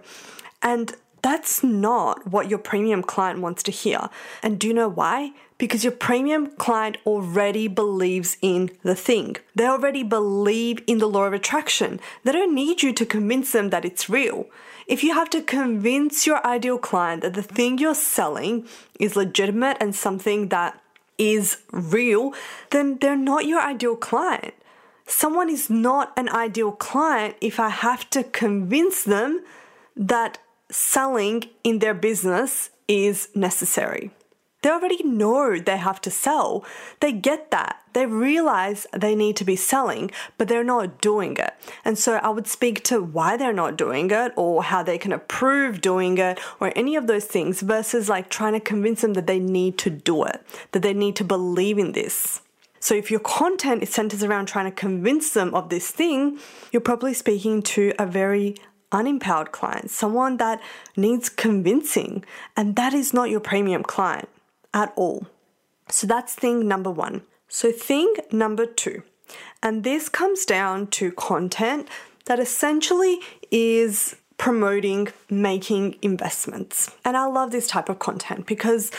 And 0.62 0.94
that's 1.22 1.62
not 1.62 2.26
what 2.26 2.48
your 2.48 2.58
premium 2.58 3.02
client 3.02 3.40
wants 3.40 3.62
to 3.64 3.70
hear. 3.70 4.08
And 4.42 4.58
do 4.58 4.68
you 4.68 4.74
know 4.74 4.88
why? 4.88 5.32
Because 5.58 5.84
your 5.84 5.92
premium 5.92 6.48
client 6.56 6.96
already 7.04 7.68
believes 7.68 8.36
in 8.40 8.70
the 8.82 8.94
thing. 8.94 9.36
They 9.54 9.66
already 9.66 10.02
believe 10.02 10.82
in 10.86 10.98
the 10.98 11.08
law 11.08 11.24
of 11.24 11.32
attraction. 11.32 12.00
They 12.24 12.32
don't 12.32 12.54
need 12.54 12.82
you 12.82 12.92
to 12.94 13.04
convince 13.04 13.52
them 13.52 13.70
that 13.70 13.84
it's 13.84 14.08
real. 14.08 14.46
If 14.86 15.04
you 15.04 15.14
have 15.14 15.30
to 15.30 15.42
convince 15.42 16.26
your 16.26 16.44
ideal 16.46 16.78
client 16.78 17.22
that 17.22 17.34
the 17.34 17.42
thing 17.42 17.78
you're 17.78 17.94
selling 17.94 18.66
is 18.98 19.16
legitimate 19.16 19.76
and 19.80 19.94
something 19.94 20.48
that 20.48 20.80
is 21.18 21.58
real, 21.70 22.32
then 22.70 22.98
they're 22.98 23.14
not 23.14 23.46
your 23.46 23.60
ideal 23.60 23.94
client. 23.94 24.54
Someone 25.06 25.50
is 25.50 25.68
not 25.68 26.12
an 26.16 26.28
ideal 26.30 26.72
client 26.72 27.36
if 27.40 27.60
I 27.60 27.68
have 27.68 28.08
to 28.10 28.24
convince 28.24 29.02
them 29.04 29.44
that 29.96 30.38
selling 30.70 31.44
in 31.64 31.78
their 31.78 31.94
business 31.94 32.70
is 32.88 33.28
necessary. 33.34 34.10
They 34.62 34.70
already 34.70 35.02
know 35.02 35.58
they 35.58 35.78
have 35.78 36.02
to 36.02 36.10
sell. 36.10 36.64
They 37.00 37.12
get 37.12 37.50
that. 37.50 37.82
They 37.94 38.04
realize 38.04 38.86
they 38.92 39.14
need 39.14 39.36
to 39.36 39.44
be 39.44 39.56
selling, 39.56 40.10
but 40.36 40.48
they're 40.48 40.62
not 40.62 41.00
doing 41.00 41.36
it. 41.38 41.54
And 41.82 41.98
so 41.98 42.16
I 42.16 42.28
would 42.28 42.46
speak 42.46 42.84
to 42.84 43.02
why 43.02 43.36
they're 43.36 43.54
not 43.54 43.78
doing 43.78 44.10
it 44.10 44.32
or 44.36 44.62
how 44.62 44.82
they 44.82 44.98
can 44.98 45.12
approve 45.12 45.80
doing 45.80 46.18
it 46.18 46.38
or 46.60 46.72
any 46.76 46.94
of 46.94 47.06
those 47.06 47.24
things 47.24 47.62
versus 47.62 48.08
like 48.10 48.28
trying 48.28 48.52
to 48.52 48.60
convince 48.60 49.00
them 49.00 49.14
that 49.14 49.26
they 49.26 49.38
need 49.38 49.78
to 49.78 49.90
do 49.90 50.24
it, 50.24 50.42
that 50.72 50.82
they 50.82 50.92
need 50.92 51.16
to 51.16 51.24
believe 51.24 51.78
in 51.78 51.92
this. 51.92 52.42
So 52.80 52.94
if 52.94 53.10
your 53.10 53.20
content 53.20 53.82
is 53.82 53.90
centered 53.90 54.22
around 54.22 54.46
trying 54.46 54.64
to 54.64 54.70
convince 54.70 55.32
them 55.32 55.54
of 55.54 55.68
this 55.68 55.90
thing, 55.90 56.38
you're 56.70 56.80
probably 56.80 57.12
speaking 57.12 57.62
to 57.62 57.92
a 57.98 58.06
very 58.06 58.56
unempowered 58.92 59.52
client, 59.52 59.90
someone 59.90 60.36
that 60.38 60.60
needs 60.96 61.28
convincing, 61.28 62.24
and 62.56 62.76
that 62.76 62.92
is 62.94 63.12
not 63.14 63.30
your 63.30 63.40
premium 63.40 63.82
client 63.82 64.28
at 64.72 64.92
all. 64.96 65.26
So 65.88 66.06
that's 66.06 66.34
thing 66.34 66.66
number 66.68 66.90
one. 66.90 67.22
So, 67.48 67.72
thing 67.72 68.14
number 68.30 68.64
two, 68.66 69.02
and 69.62 69.82
this 69.82 70.08
comes 70.08 70.44
down 70.44 70.86
to 70.88 71.10
content 71.12 71.88
that 72.26 72.38
essentially 72.38 73.18
is 73.50 74.14
promoting 74.38 75.08
making 75.28 75.96
investments. 76.00 76.90
And 77.04 77.16
I 77.16 77.26
love 77.26 77.50
this 77.50 77.66
type 77.66 77.88
of 77.88 77.98
content 77.98 78.46
because 78.46 78.90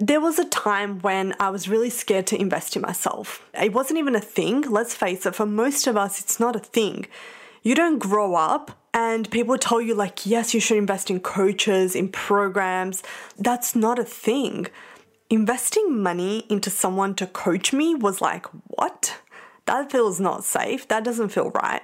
There 0.00 0.20
was 0.20 0.38
a 0.38 0.44
time 0.44 1.00
when 1.00 1.34
I 1.40 1.50
was 1.50 1.68
really 1.68 1.90
scared 1.90 2.28
to 2.28 2.40
invest 2.40 2.76
in 2.76 2.82
myself. 2.82 3.44
It 3.52 3.72
wasn't 3.72 3.98
even 3.98 4.14
a 4.14 4.20
thing. 4.20 4.60
Let's 4.62 4.94
face 4.94 5.26
it, 5.26 5.34
for 5.34 5.44
most 5.44 5.88
of 5.88 5.96
us, 5.96 6.20
it's 6.20 6.38
not 6.38 6.54
a 6.54 6.60
thing. 6.60 7.06
You 7.68 7.74
don't 7.74 7.98
grow 7.98 8.34
up 8.34 8.70
and 8.94 9.30
people 9.30 9.58
tell 9.58 9.78
you, 9.78 9.94
like, 9.94 10.24
yes, 10.24 10.54
you 10.54 10.58
should 10.58 10.78
invest 10.78 11.10
in 11.10 11.20
coaches, 11.20 11.94
in 11.94 12.08
programs. 12.08 13.02
That's 13.38 13.76
not 13.76 13.98
a 13.98 14.04
thing. 14.04 14.68
Investing 15.28 16.02
money 16.02 16.46
into 16.48 16.70
someone 16.70 17.14
to 17.16 17.26
coach 17.26 17.74
me 17.74 17.94
was 17.94 18.22
like, 18.22 18.46
what? 18.68 19.18
That 19.66 19.92
feels 19.92 20.18
not 20.18 20.44
safe. 20.44 20.88
That 20.88 21.04
doesn't 21.04 21.28
feel 21.28 21.50
right. 21.50 21.82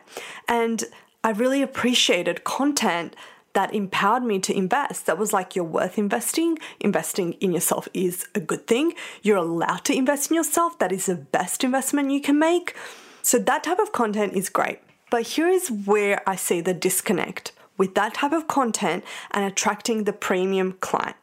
And 0.49 0.85
I 1.23 1.33
really 1.33 1.61
appreciated 1.61 2.45
content 2.45 3.15
that 3.53 3.75
empowered 3.75 4.23
me 4.25 4.39
to 4.39 4.57
invest. 4.57 5.05
That 5.05 5.19
was 5.19 5.35
like, 5.35 5.55
you're 5.55 5.67
worth 5.67 5.99
investing. 5.99 6.57
Investing 6.81 7.35
in 7.43 7.53
yourself 7.53 7.89
is 7.93 8.27
a 8.35 8.41
good 8.41 8.67
thing. 8.67 8.95
You're 9.21 9.37
allowed 9.37 9.85
to 9.85 9.95
invest 9.95 10.31
in 10.31 10.37
yourself. 10.37 10.79
That 10.79 10.93
is 10.93 11.05
the 11.05 11.17
best 11.17 11.63
investment 11.63 12.11
you 12.11 12.23
can 12.23 12.39
make. 12.39 12.75
So, 13.21 13.39
that 13.39 13.65
type 13.65 13.79
of 13.79 13.93
content 13.93 14.33
is 14.33 14.49
great. 14.49 14.79
But 15.15 15.29
here 15.29 15.47
is 15.47 15.71
where 15.71 16.29
I 16.29 16.35
see 16.35 16.61
the 16.61 16.75
disconnect 16.75 17.53
with 17.79 17.95
that 17.95 18.15
type 18.15 18.33
of 18.33 18.49
content 18.49 19.05
and 19.31 19.45
attracting 19.45 20.03
the 20.03 20.13
premium 20.13 20.73
client. 20.81 21.15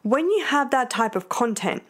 When 0.00 0.30
you 0.30 0.46
have 0.46 0.70
that 0.70 0.88
type 0.88 1.14
of 1.14 1.28
content 1.28 1.82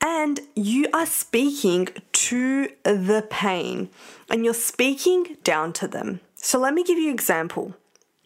and 0.00 0.40
you 0.54 0.86
are 0.94 1.04
speaking 1.04 1.88
to 2.12 2.70
the 2.82 3.26
pain 3.28 3.90
and 4.30 4.42
you're 4.42 4.54
speaking 4.54 5.36
down 5.44 5.74
to 5.74 5.86
them. 5.86 6.20
So 6.36 6.58
let 6.58 6.72
me 6.72 6.82
give 6.82 6.96
you 6.96 7.08
an 7.08 7.14
example. 7.14 7.74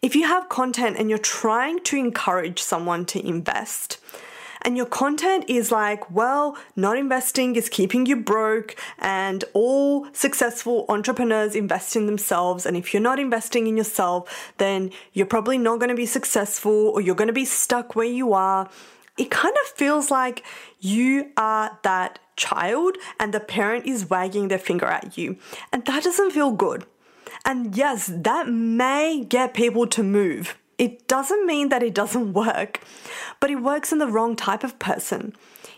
If 0.00 0.14
you 0.14 0.28
have 0.28 0.48
content 0.48 0.96
and 0.96 1.10
you're 1.10 1.18
trying 1.18 1.80
to 1.80 1.96
encourage 1.96 2.62
someone 2.62 3.04
to 3.06 3.26
invest, 3.26 3.98
and 4.62 4.76
your 4.76 4.86
content 4.86 5.44
is 5.48 5.72
like, 5.72 6.10
well, 6.10 6.56
not 6.76 6.96
investing 6.98 7.56
is 7.56 7.68
keeping 7.68 8.06
you 8.06 8.16
broke, 8.16 8.76
and 8.98 9.44
all 9.52 10.06
successful 10.12 10.84
entrepreneurs 10.88 11.54
invest 11.54 11.96
in 11.96 12.06
themselves. 12.06 12.66
And 12.66 12.76
if 12.76 12.92
you're 12.92 13.02
not 13.02 13.18
investing 13.18 13.66
in 13.66 13.76
yourself, 13.76 14.52
then 14.58 14.90
you're 15.12 15.26
probably 15.26 15.58
not 15.58 15.78
going 15.78 15.88
to 15.88 15.94
be 15.94 16.06
successful 16.06 16.90
or 16.94 17.00
you're 17.00 17.14
going 17.14 17.28
to 17.28 17.32
be 17.32 17.44
stuck 17.44 17.94
where 17.96 18.06
you 18.06 18.32
are. 18.32 18.68
It 19.18 19.30
kind 19.30 19.54
of 19.64 19.72
feels 19.76 20.10
like 20.10 20.44
you 20.78 21.30
are 21.36 21.78
that 21.82 22.18
child 22.36 22.96
and 23.18 23.34
the 23.34 23.40
parent 23.40 23.86
is 23.86 24.08
wagging 24.08 24.48
their 24.48 24.58
finger 24.58 24.86
at 24.86 25.18
you. 25.18 25.36
And 25.72 25.84
that 25.84 26.04
doesn't 26.04 26.30
feel 26.30 26.52
good. 26.52 26.86
And 27.44 27.76
yes, 27.76 28.10
that 28.12 28.48
may 28.48 29.24
get 29.24 29.54
people 29.54 29.86
to 29.88 30.02
move. 30.02 30.56
It 30.80 31.06
doesn't 31.08 31.44
mean 31.44 31.68
that 31.68 31.82
it 31.82 31.94
doesn't 31.94 32.32
work, 32.32 32.80
but 33.38 33.50
it 33.50 33.56
works 33.56 33.92
on 33.92 33.98
the 33.98 34.06
wrong 34.08 34.34
type 34.34 34.64
of 34.64 34.78
person. 34.78 35.34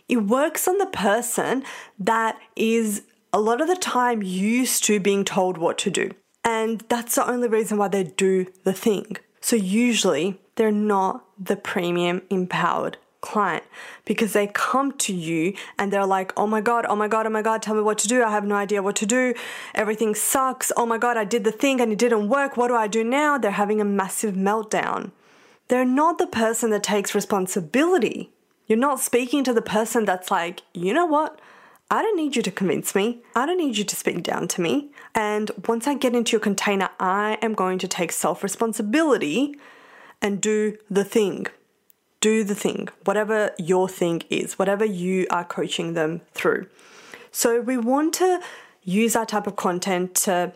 It 0.09 0.19
works 0.19 0.69
on 0.69 0.79
the 0.79 0.87
person 0.87 1.65
that 1.99 2.39
is 2.55 3.03
a 3.33 3.41
lot 3.41 3.61
of 3.61 3.67
the 3.67 3.75
time 3.75 4.23
used 4.23 4.85
to 4.85 5.01
being 5.01 5.25
told 5.25 5.59
what 5.59 5.77
to 5.79 5.91
do. 5.91 6.13
And 6.45 6.85
that's 6.89 7.17
the 7.17 7.29
only 7.29 7.49
reason 7.49 7.79
why 7.79 7.89
they 7.89 8.05
do 8.05 8.47
the 8.63 8.73
thing. 8.73 9.17
So 9.41 9.57
usually 9.57 10.39
they're 10.55 10.71
not 10.71 11.25
the 11.37 11.57
premium 11.57 12.23
empowered 12.31 12.97
client 13.23 13.65
because 14.05 14.35
they 14.35 14.49
come 14.49 14.93
to 14.99 15.15
you 15.15 15.55
and 15.79 15.91
they're 15.91 16.05
like, 16.05 16.33
oh 16.37 16.47
my 16.47 16.61
God, 16.61 16.85
oh 16.87 16.97
my 16.97 17.09
God, 17.09 17.27
oh 17.27 17.31
my 17.31 17.41
God, 17.41 17.63
tell 17.63 17.75
me 17.75 17.81
what 17.81 17.97
to 17.99 18.09
do. 18.09 18.23
I 18.23 18.31
have 18.31 18.45
no 18.45 18.57
idea 18.57 18.83
what 18.83 18.97
to 18.97 19.07
do. 19.07 19.33
Everything 19.75 20.15
sucks. 20.15 20.71
Oh 20.77 20.85
my 20.85 20.99
God, 20.99 21.17
I 21.17 21.25
did 21.25 21.45
the 21.45 21.53
thing 21.53 21.81
and 21.81 21.91
it 21.91 21.99
didn't 21.99 22.29
work. 22.29 22.59
What 22.59 22.69
do 22.69 22.77
I 22.77 22.87
do 22.87 23.03
now? 23.03 23.39
They're 23.39 23.53
having 23.53 23.81
a 23.81 23.85
massive 23.85 24.35
meltdown. 24.35 25.13
They're 25.69 25.87
not 25.87 26.19
the 26.19 26.27
person 26.27 26.69
that 26.71 26.83
takes 26.83 27.15
responsibility. 27.15 28.31
You're 28.67 28.79
not 28.79 29.01
speaking 29.01 29.43
to 29.45 29.55
the 29.55 29.63
person 29.63 30.05
that's 30.05 30.31
like, 30.31 30.63
you 30.75 30.93
know 30.93 31.07
what? 31.07 31.41
I 31.91 32.03
don't 32.03 32.17
need 32.17 32.37
you 32.37 32.43
to 32.43 32.51
convince 32.51 32.95
me. 32.95 33.23
I 33.37 33.47
don't 33.47 33.59
need 33.59 33.77
you 33.77 33.85
to 33.85 33.97
speak 33.97 34.23
down 34.23 34.49
to 34.49 34.61
me. 34.61 34.91
And 35.15 35.51
once 35.69 35.87
I 35.87 35.95
get 35.95 36.15
into 36.15 36.33
your 36.33 36.41
container, 36.41 36.89
I 36.99 37.39
am 37.43 37.55
going 37.55 37.79
to 37.81 37.89
take 37.89 38.13
self 38.13 38.43
responsibility 38.43 39.57
and 40.23 40.41
do 40.41 40.79
the 40.91 41.05
thing 41.05 41.49
do 42.23 42.45
the 42.45 42.55
thing, 42.55 42.89
whatever 43.05 43.51
your 43.59 43.89
thing 43.89 44.23
is, 44.31 44.59
whatever 44.59 44.85
you 44.85 45.27
are 45.29 45.45
coaching 45.45 45.93
them 45.93 46.23
through. 46.33 46.67
So 47.33 47.61
we 47.61 47.77
want 47.77 48.15
to 48.15 48.41
use 48.85 49.13
that 49.13 49.29
type 49.29 49.47
of 49.47 49.57
content 49.57 50.15
to 50.15 50.53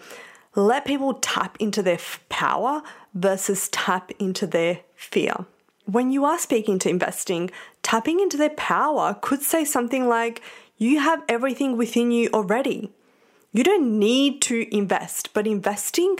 let 0.55 0.87
people 0.87 1.14
tap 1.14 1.57
into 1.61 1.83
their 1.83 1.98
power 2.29 2.83
versus 3.12 3.68
tap 3.68 4.11
into 4.18 4.46
their 4.46 4.81
fear. 4.94 5.44
When 5.85 6.11
you 6.11 6.24
are 6.24 6.38
speaking 6.38 6.79
to 6.81 6.88
investing, 6.88 7.50
tapping 7.83 8.20
into 8.20 8.37
their 8.37 8.50
power 8.50 9.16
could 9.20 9.42
say 9.42 9.64
something 9.64 10.09
like, 10.09 10.40
You 10.79 11.00
have 11.00 11.22
everything 11.29 11.76
within 11.76 12.11
you 12.11 12.31
already. 12.33 12.92
You 13.52 13.64
don't 13.64 13.98
need 13.98 14.40
to 14.42 14.66
invest, 14.74 15.33
but 15.35 15.46
investing 15.46 16.18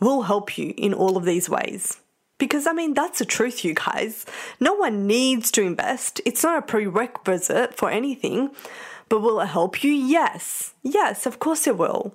will 0.00 0.22
help 0.22 0.56
you 0.56 0.74
in 0.76 0.94
all 0.94 1.16
of 1.16 1.24
these 1.24 1.48
ways. 1.48 1.98
Because, 2.38 2.66
I 2.66 2.72
mean, 2.72 2.94
that's 2.94 3.18
the 3.18 3.24
truth, 3.24 3.64
you 3.64 3.74
guys. 3.74 4.24
No 4.60 4.74
one 4.74 5.06
needs 5.06 5.50
to 5.52 5.62
invest. 5.62 6.20
It's 6.24 6.42
not 6.42 6.58
a 6.58 6.62
prerequisite 6.62 7.74
for 7.74 7.90
anything. 7.90 8.50
But 9.08 9.20
will 9.20 9.40
it 9.40 9.46
help 9.46 9.82
you? 9.82 9.92
Yes. 9.92 10.74
Yes, 10.82 11.26
of 11.26 11.38
course 11.38 11.66
it 11.66 11.76
will. 11.76 12.14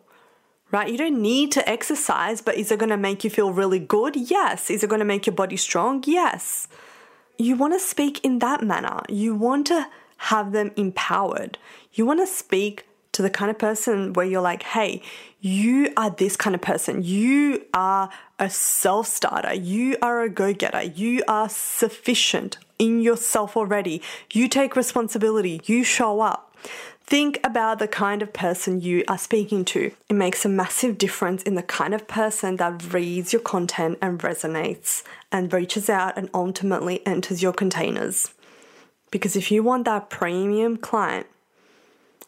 Right? 0.71 0.89
You 0.89 0.97
don't 0.97 1.21
need 1.21 1.51
to 1.51 1.69
exercise, 1.69 2.41
but 2.41 2.55
is 2.55 2.71
it 2.71 2.79
going 2.79 2.89
to 2.89 2.97
make 2.97 3.23
you 3.23 3.29
feel 3.29 3.51
really 3.51 3.79
good? 3.79 4.15
Yes. 4.15 4.69
Is 4.71 4.83
it 4.83 4.89
going 4.89 4.99
to 4.99 5.05
make 5.05 5.25
your 5.25 5.35
body 5.35 5.57
strong? 5.57 6.03
Yes. 6.07 6.67
You 7.37 7.55
want 7.55 7.73
to 7.73 7.79
speak 7.79 8.23
in 8.23 8.39
that 8.39 8.63
manner. 8.63 9.01
You 9.09 9.35
want 9.35 9.67
to 9.67 9.87
have 10.17 10.51
them 10.51 10.71
empowered. 10.75 11.57
You 11.93 12.05
want 12.05 12.21
to 12.21 12.27
speak 12.27 12.87
to 13.13 13.21
the 13.21 13.29
kind 13.29 13.49
of 13.49 13.57
person 13.57 14.13
where 14.13 14.25
you're 14.25 14.41
like, 14.41 14.63
hey, 14.63 15.01
you 15.39 15.91
are 15.97 16.09
this 16.09 16.35
kind 16.35 16.55
of 16.55 16.61
person. 16.61 17.03
You 17.03 17.65
are 17.73 18.09
a 18.39 18.49
self 18.49 19.07
starter. 19.07 19.53
You 19.53 19.97
are 20.01 20.21
a 20.21 20.29
go 20.29 20.53
getter. 20.53 20.83
You 20.83 21.23
are 21.27 21.49
sufficient 21.49 22.57
in 22.77 23.01
yourself 23.01 23.55
already. 23.55 24.01
You 24.31 24.47
take 24.47 24.75
responsibility. 24.75 25.61
You 25.65 25.83
show 25.83 26.21
up. 26.21 26.55
Think 27.05 27.39
about 27.43 27.79
the 27.79 27.87
kind 27.87 28.21
of 28.21 28.31
person 28.31 28.79
you 28.79 29.03
are 29.09 29.17
speaking 29.17 29.65
to. 29.65 29.91
It 30.09 30.13
makes 30.13 30.45
a 30.45 30.49
massive 30.49 30.97
difference 30.97 31.43
in 31.43 31.55
the 31.55 31.61
kind 31.61 31.93
of 31.93 32.07
person 32.07 32.55
that 32.55 32.93
reads 32.93 33.33
your 33.33 33.41
content 33.41 33.97
and 34.01 34.19
resonates 34.19 35.03
and 35.31 35.51
reaches 35.51 35.89
out 35.89 36.17
and 36.17 36.29
ultimately 36.33 37.05
enters 37.05 37.43
your 37.43 37.51
containers. 37.51 38.33
Because 39.11 39.35
if 39.35 39.51
you 39.51 39.61
want 39.61 39.83
that 39.85 40.09
premium 40.09 40.77
client, 40.77 41.27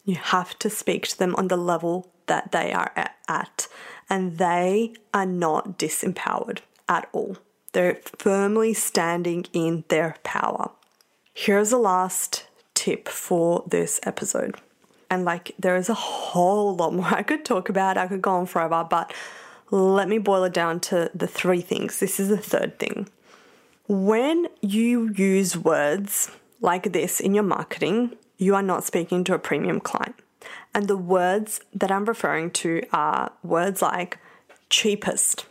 you 0.06 0.16
have 0.16 0.58
to 0.60 0.70
speak 0.70 1.08
to 1.10 1.18
them 1.18 1.36
on 1.36 1.50
the 1.50 1.58
level 1.58 2.12
that 2.28 2.52
they 2.52 2.72
are 2.72 2.92
at, 3.28 3.68
and 4.10 4.38
they 4.38 4.94
are 5.14 5.26
not 5.26 5.78
disempowered 5.78 6.60
at 6.88 7.10
all. 7.12 7.38
They're 7.74 8.00
firmly 8.18 8.74
standing 8.74 9.46
in 9.52 9.84
their 9.90 10.16
power. 10.24 10.72
Here's 11.34 11.72
the 11.72 11.78
last 11.78 12.48
tip 12.74 13.10
for 13.10 13.64
this 13.68 14.00
episode. 14.04 14.56
And 15.10 15.26
like, 15.26 15.54
there 15.60 15.76
is 15.76 15.90
a 15.90 15.94
whole 15.94 16.76
lot 16.76 16.94
more 16.94 17.14
I 17.14 17.24
could 17.24 17.44
talk 17.44 17.70
about. 17.70 17.98
I 17.98 18.08
could 18.08 18.22
go 18.22 18.32
on 18.32 18.46
forever, 18.46 18.86
but 18.90 19.14
let 19.72 20.08
me 20.08 20.20
boil 20.20 20.46
it 20.46 20.54
down 20.54 20.80
to 20.82 21.12
the 21.14 21.28
three 21.28 21.62
things. 21.62 22.00
This 22.00 22.20
is 22.20 22.30
the 22.30 22.38
third 22.38 22.80
thing. 22.80 23.10
When 23.88 24.48
you 24.62 25.12
use 25.14 25.58
words 25.58 26.32
like 26.62 26.94
this 26.94 27.20
in 27.20 27.36
your 27.36 27.44
marketing, 27.44 28.16
you 28.38 28.56
are 28.56 28.62
not 28.62 28.84
speaking 28.84 29.24
to 29.26 29.34
a 29.34 29.40
premium 29.40 29.80
client. 29.80 30.16
And 30.74 30.88
the 30.88 30.98
words 30.98 31.60
that 31.74 31.92
I'm 31.92 32.06
referring 32.06 32.52
to 32.52 32.84
are 32.92 33.32
words 33.44 33.82
like 33.82 34.20
cheapest. 34.70 35.46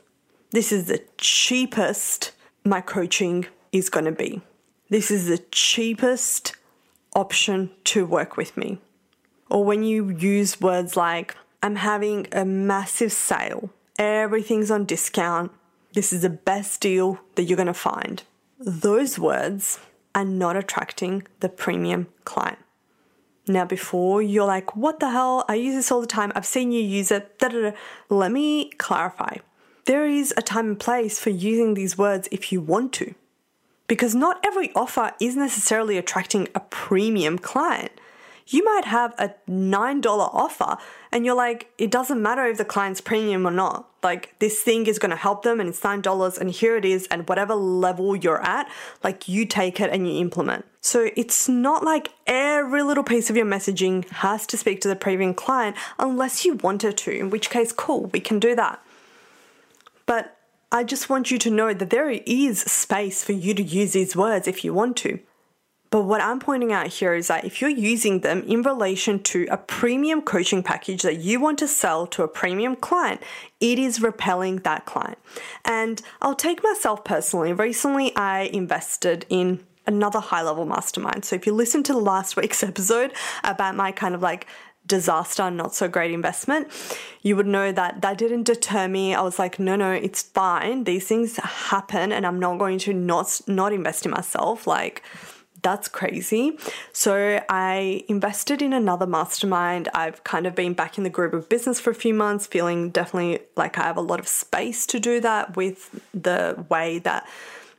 This 0.51 0.71
is 0.71 0.87
the 0.87 1.03
cheapest 1.19 2.33
my 2.65 2.81
coaching 2.81 3.47
is 3.73 3.89
going 3.89 4.05
to 4.05 4.13
be. 4.13 4.43
This 4.89 5.11
is 5.11 5.27
the 5.27 5.39
cheapest 5.51 6.55
option 7.15 7.71
to 7.85 8.07
work 8.07 8.37
with 8.37 8.57
me. 8.57 8.79
Or 9.51 9.65
when 9.65 9.83
you 9.83 10.11
use 10.11 10.61
words 10.61 10.97
like, 10.97 11.37
I'm 11.63 11.77
having 11.77 12.27
a 12.33 12.45
massive 12.45 13.13
sale, 13.13 13.71
everything's 13.99 14.71
on 14.71 14.85
discount, 14.85 15.53
this 15.93 16.13
is 16.13 16.23
the 16.23 16.31
best 16.31 16.81
deal 16.81 17.21
that 17.37 17.45
you're 17.45 17.57
going 17.57 17.67
to 17.67 17.75
find. 17.75 18.23
Those 18.59 19.19
words 19.19 19.79
are 20.15 20.25
not 20.25 20.57
attracting 20.57 21.27
the 21.41 21.49
premium 21.49 22.09
client. 22.25 22.59
Now, 23.47 23.65
before 23.67 24.23
you're 24.23 24.47
like, 24.47 24.75
what 24.75 25.01
the 25.01 25.11
hell? 25.11 25.45
I 25.49 25.57
use 25.57 25.75
this 25.75 25.93
all 25.93 26.01
the 26.01 26.07
time. 26.07 26.33
I've 26.35 26.47
seen 26.47 26.73
you 26.73 26.81
use 26.81 27.11
it. 27.11 27.39
Da, 27.39 27.49
da, 27.49 27.61
da. 27.61 27.77
Let 28.09 28.33
me 28.33 28.71
clarify. 28.79 29.37
There 29.85 30.07
is 30.07 30.33
a 30.37 30.43
time 30.43 30.67
and 30.69 30.81
place 30.81 31.19
for 31.19 31.29
using 31.29 31.75
these 31.75 31.99
words 31.99 32.27
if 32.33 32.53
you 32.53 32.63
want 32.63 32.95
to. 32.95 33.15
Because 33.87 34.15
not 34.15 34.41
every 34.43 34.73
offer 34.75 35.13
is 35.21 35.37
necessarily 35.37 35.99
attracting 35.99 36.49
a 36.55 36.61
premium 36.61 37.39
client. 37.39 37.93
You 38.47 38.63
might 38.65 38.85
have 38.85 39.15
a 39.19 39.35
$9 39.49 40.05
offer 40.07 40.77
and 41.11 41.25
you're 41.25 41.35
like, 41.35 41.71
it 41.79 41.91
doesn't 41.91 42.21
matter 42.21 42.47
if 42.47 42.59
the 42.59 42.65
client's 42.65 43.01
premium 43.01 43.47
or 43.47 43.51
not. 43.51 43.89
Like, 44.03 44.39
this 44.39 44.61
thing 44.61 44.87
is 44.87 44.99
going 44.99 45.11
to 45.11 45.17
help 45.17 45.45
them 45.45 45.61
and 45.61 45.69
it's 45.69 45.81
$9 45.81 46.39
and 46.39 46.51
here 46.51 46.77
it 46.77 46.85
is. 46.85 47.07
And 47.11 47.27
whatever 47.29 47.55
level 47.55 48.15
you're 48.15 48.43
at, 48.43 48.71
like, 49.03 49.29
you 49.29 49.47
take 49.47 49.81
it 49.81 49.91
and 49.91 50.07
you 50.07 50.21
implement. 50.21 50.67
So 50.83 51.09
it's 51.17 51.49
not 51.49 51.83
like 51.83 52.11
every 52.27 52.83
little 52.83 53.05
piece 53.05 53.31
of 53.31 53.37
your 53.37 53.47
messaging 53.47 54.07
has 54.11 54.47
to 54.49 54.59
speak 54.59 54.83
to 54.83 54.89
the 54.89 54.97
premium 54.97 55.33
client 55.33 55.77
unless 55.99 56.45
you 56.45 56.57
want 56.57 56.85
it 56.85 56.99
to, 56.99 57.11
in 57.11 57.31
which 57.31 57.49
case, 57.49 57.73
cool, 57.73 58.07
we 58.07 58.21
can 58.21 58.39
do 58.39 58.55
that. 58.55 58.85
But 60.05 60.37
I 60.71 60.85
just 60.85 61.09
want 61.09 61.31
you 61.31 61.39
to 61.39 61.51
know 61.51 61.73
that 61.73 61.89
there 61.89 62.11
is 62.11 62.61
space 62.61 63.25
for 63.25 63.33
you 63.33 63.55
to 63.55 63.63
use 63.63 63.93
these 63.93 64.15
words 64.15 64.47
if 64.47 64.65
you 64.65 64.75
want 64.75 64.97
to. 64.99 65.21
But 65.95 66.07
what 66.07 66.21
I'm 66.21 66.41
pointing 66.41 66.73
out 66.73 66.89
here 66.89 67.15
is 67.15 67.29
that 67.29 67.45
if 67.45 67.61
you're 67.61 67.71
using 67.71 68.23
them 68.23 68.43
in 68.49 68.63
relation 68.63 69.23
to 69.23 69.47
a 69.49 69.57
premium 69.57 70.23
coaching 70.23 70.61
package 70.61 71.03
that 71.03 71.21
you 71.21 71.39
want 71.39 71.57
to 71.61 71.69
sell 71.69 72.09
to 72.09 72.25
a 72.25 72.27
premium 72.27 72.75
client, 72.75 73.23
it 73.61 73.79
is 73.79 74.03
repelling 74.03 74.57
that 74.65 74.87
client. 74.87 75.19
And 75.65 76.03
I'll 76.21 76.35
take 76.35 76.65
myself 76.65 77.05
personally. 77.05 77.53
Recently, 77.53 78.13
I 78.17 78.51
invested 78.53 79.25
in 79.29 79.65
another 79.87 80.19
high 80.19 80.43
level 80.43 80.67
mastermind. 80.67 81.25
So 81.25 81.37
if 81.37 81.47
you 81.47 81.55
listen 81.55 81.85
to 81.85 81.97
last 81.97 82.35
week's 82.41 82.65
episode 82.65 83.13
about 83.45 83.77
my 83.77 83.93
kind 83.93 84.17
of 84.17 84.21
like 84.21 84.49
disaster, 84.85 85.49
not 85.49 85.77
so 85.77 85.87
great 85.87 86.11
investment, 86.11 86.73
you 87.23 87.37
would 87.37 87.47
know 87.47 87.71
that 87.71 88.03
that 88.03 88.19
didn't 88.19 88.43
deter 88.43 88.89
me. 88.89 89.15
I 89.15 89.23
was 89.23 89.39
like, 89.39 89.61
no, 89.61 89.77
no, 89.77 89.93
it's 89.93 90.23
fine. 90.23 90.83
These 90.83 91.07
things 91.07 91.37
happen 91.37 92.11
and 92.11 92.27
I'm 92.27 92.41
not 92.41 92.59
going 92.59 92.81
to 92.81 92.93
not 92.93 93.41
not 93.47 93.73
invest 93.73 94.05
in 94.05 94.11
myself. 94.11 94.67
Like 94.67 95.05
that's 95.65 95.89
crazy. 95.89 96.59
So 96.93 97.43
I 97.49 98.05
invested 98.07 98.63
in 98.63 98.73
another 98.73 99.07
mastermind. 99.07 99.89
I've 99.95 100.23
kind 100.23 100.47
of 100.47 100.55
been 100.55 100.75
back 100.75 100.99
in 100.99 101.05
the 101.05 101.11
group 101.11 101.33
of 101.33 101.49
business 101.49 101.81
for 101.81 101.91
a 101.91 101.95
few 101.95 102.15
months, 102.15 102.47
feeling 102.47 102.91
definitely 102.91 103.41
like 103.57 103.79
I 103.79 103.85
have 103.85 103.97
a 103.97 104.03
lot 104.03 104.21
of 104.21 104.29
space 104.29 104.87
to 104.87 105.01
do 105.01 105.21
that 105.23 105.57
with 105.57 106.01
the 106.13 106.65
way 106.69 106.99
that 107.01 107.27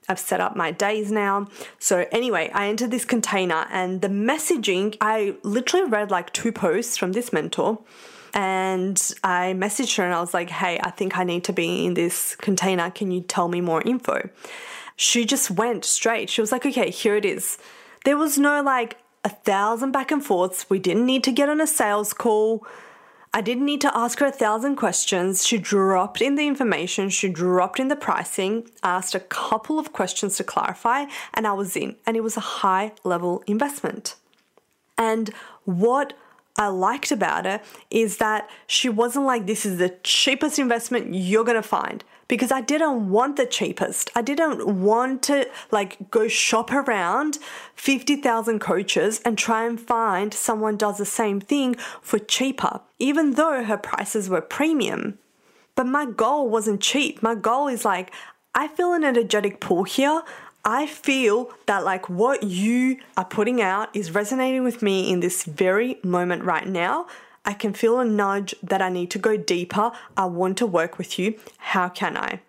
I've 0.09 0.19
set 0.19 0.41
up 0.41 0.55
my 0.55 0.71
days 0.71 1.11
now. 1.11 1.47
So, 1.79 2.07
anyway, 2.11 2.51
I 2.53 2.67
entered 2.67 2.91
this 2.91 3.05
container 3.05 3.65
and 3.71 4.01
the 4.01 4.07
messaging, 4.07 4.97
I 4.99 5.35
literally 5.43 5.89
read 5.89 6.11
like 6.11 6.33
two 6.33 6.51
posts 6.51 6.97
from 6.97 7.13
this 7.13 7.31
mentor 7.31 7.79
and 8.33 8.97
I 9.23 9.55
messaged 9.57 9.95
her 9.97 10.03
and 10.03 10.13
I 10.13 10.19
was 10.19 10.33
like, 10.33 10.49
hey, 10.49 10.79
I 10.83 10.89
think 10.89 11.17
I 11.17 11.23
need 11.23 11.43
to 11.45 11.53
be 11.53 11.85
in 11.85 11.93
this 11.93 12.35
container. 12.35 12.89
Can 12.91 13.11
you 13.11 13.21
tell 13.21 13.47
me 13.47 13.61
more 13.61 13.81
info? 13.83 14.29
She 14.95 15.25
just 15.25 15.51
went 15.51 15.85
straight. 15.85 16.29
She 16.29 16.41
was 16.41 16.51
like, 16.51 16.65
okay, 16.65 16.89
here 16.89 17.15
it 17.15 17.25
is. 17.25 17.57
There 18.05 18.17
was 18.17 18.37
no 18.37 18.61
like 18.61 18.97
a 19.23 19.29
thousand 19.29 19.91
back 19.91 20.11
and 20.11 20.23
forths. 20.23 20.69
We 20.69 20.79
didn't 20.79 21.05
need 21.05 21.23
to 21.25 21.31
get 21.31 21.49
on 21.49 21.59
a 21.59 21.67
sales 21.67 22.13
call. 22.13 22.65
I 23.33 23.41
didn't 23.41 23.65
need 23.65 23.81
to 23.81 23.97
ask 23.97 24.19
her 24.19 24.27
a 24.27 24.31
thousand 24.31 24.77
questions. 24.77 25.45
She 25.45 25.57
dropped 25.57 26.21
in 26.21 26.35
the 26.35 26.47
information, 26.47 27.09
she 27.09 27.27
dropped 27.27 27.81
in 27.81 27.89
the 27.89 27.97
pricing, 27.97 28.69
asked 28.81 29.13
a 29.13 29.19
couple 29.19 29.77
of 29.77 29.91
questions 29.91 30.37
to 30.37 30.45
clarify, 30.45 31.05
and 31.33 31.45
I 31.45 31.51
was 31.51 31.75
in. 31.75 31.97
And 32.05 32.15
it 32.15 32.23
was 32.23 32.37
a 32.37 32.51
high 32.61 32.93
level 33.03 33.43
investment. 33.45 34.15
And 34.97 35.31
what 35.65 36.13
I 36.57 36.67
liked 36.67 37.11
about 37.11 37.45
it 37.45 37.61
is 37.91 38.17
that 38.17 38.49
she 38.67 38.87
wasn't 38.87 39.25
like, 39.25 39.47
this 39.47 39.65
is 39.65 39.79
the 39.79 39.97
cheapest 40.03 40.57
investment 40.57 41.13
you're 41.13 41.43
gonna 41.43 41.61
find 41.61 42.05
because 42.27 42.51
I 42.51 42.61
didn't 42.61 43.09
want 43.09 43.35
the 43.35 43.45
cheapest. 43.45 44.09
I 44.15 44.21
didn't 44.21 44.81
want 44.81 45.23
to 45.23 45.47
like 45.71 46.09
go 46.09 46.27
shop 46.27 46.71
around 46.71 47.37
50,000 47.75 48.59
coaches 48.59 49.21
and 49.23 49.37
try 49.37 49.65
and 49.65 49.79
find 49.79 50.33
someone 50.33 50.77
does 50.77 50.97
the 50.97 51.05
same 51.05 51.39
thing 51.39 51.75
for 52.01 52.19
cheaper, 52.19 52.81
even 52.99 53.33
though 53.33 53.63
her 53.63 53.77
prices 53.77 54.29
were 54.29 54.41
premium. 54.41 55.19
But 55.75 55.87
my 55.87 56.05
goal 56.05 56.49
wasn't 56.49 56.81
cheap. 56.81 57.21
My 57.21 57.35
goal 57.35 57.67
is 57.67 57.85
like, 57.85 58.11
I 58.53 58.69
feel 58.69 58.93
an 58.93 59.03
energetic 59.03 59.59
pull 59.59 59.83
here. 59.83 60.21
I 60.63 60.87
feel 60.87 61.51
that 61.67 61.83
like 61.83 62.09
what 62.09 62.41
you 62.43 62.97
are 63.17 63.25
putting 63.25 63.61
out 63.61 63.95
is 63.95 64.11
resonating 64.15 64.63
with 64.63 64.81
me 64.81 65.11
in 65.11 65.19
this 65.19 65.43
very 65.43 65.99
moment 66.03 66.43
right 66.43 66.67
now. 66.67 67.05
I 67.45 67.53
can 67.53 67.73
feel 67.73 67.99
a 67.99 68.05
nudge 68.05 68.55
that 68.63 68.81
I 68.81 68.89
need 68.89 69.11
to 69.11 69.19
go 69.19 69.37
deeper. 69.37 69.91
I 70.17 70.25
want 70.25 70.57
to 70.57 70.65
work 70.65 70.97
with 70.97 71.19
you. 71.19 71.39
How 71.57 71.89
can 71.89 72.17
I? 72.17 72.41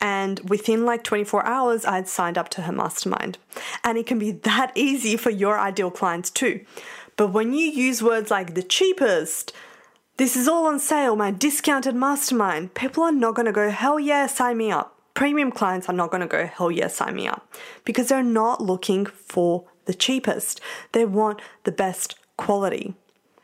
And 0.00 0.40
within 0.50 0.84
like 0.84 1.02
24 1.02 1.46
hours, 1.46 1.84
I 1.84 1.96
had 1.96 2.08
signed 2.08 2.36
up 2.36 2.50
to 2.50 2.62
her 2.62 2.72
mastermind. 2.72 3.38
And 3.82 3.96
it 3.96 4.06
can 4.06 4.18
be 4.18 4.32
that 4.32 4.72
easy 4.76 5.16
for 5.16 5.30
your 5.30 5.58
ideal 5.58 5.90
clients 5.90 6.30
too. 6.30 6.64
But 7.16 7.28
when 7.28 7.52
you 7.52 7.66
use 7.66 8.02
words 8.02 8.30
like 8.30 8.54
the 8.54 8.62
cheapest, 8.62 9.52
this 10.16 10.36
is 10.36 10.46
all 10.46 10.66
on 10.66 10.78
sale, 10.78 11.16
my 11.16 11.30
discounted 11.30 11.94
mastermind, 11.94 12.74
people 12.74 13.02
are 13.02 13.12
not 13.12 13.36
to 13.36 13.52
go, 13.52 13.70
hell 13.70 13.98
yeah, 13.98 14.26
sign 14.26 14.58
me 14.58 14.70
up. 14.70 15.00
Premium 15.14 15.50
clients 15.52 15.88
are 15.88 15.92
not 15.92 16.10
to 16.12 16.26
go, 16.26 16.46
hell 16.46 16.70
yeah, 16.70 16.88
sign 16.88 17.14
me 17.14 17.26
up. 17.26 17.52
Because 17.84 18.08
they're 18.08 18.22
not 18.22 18.60
looking 18.60 19.06
for 19.06 19.64
the 19.86 19.94
cheapest, 19.94 20.60
they 20.92 21.04
want 21.04 21.40
the 21.62 21.72
best 21.72 22.16
quality. 22.36 22.94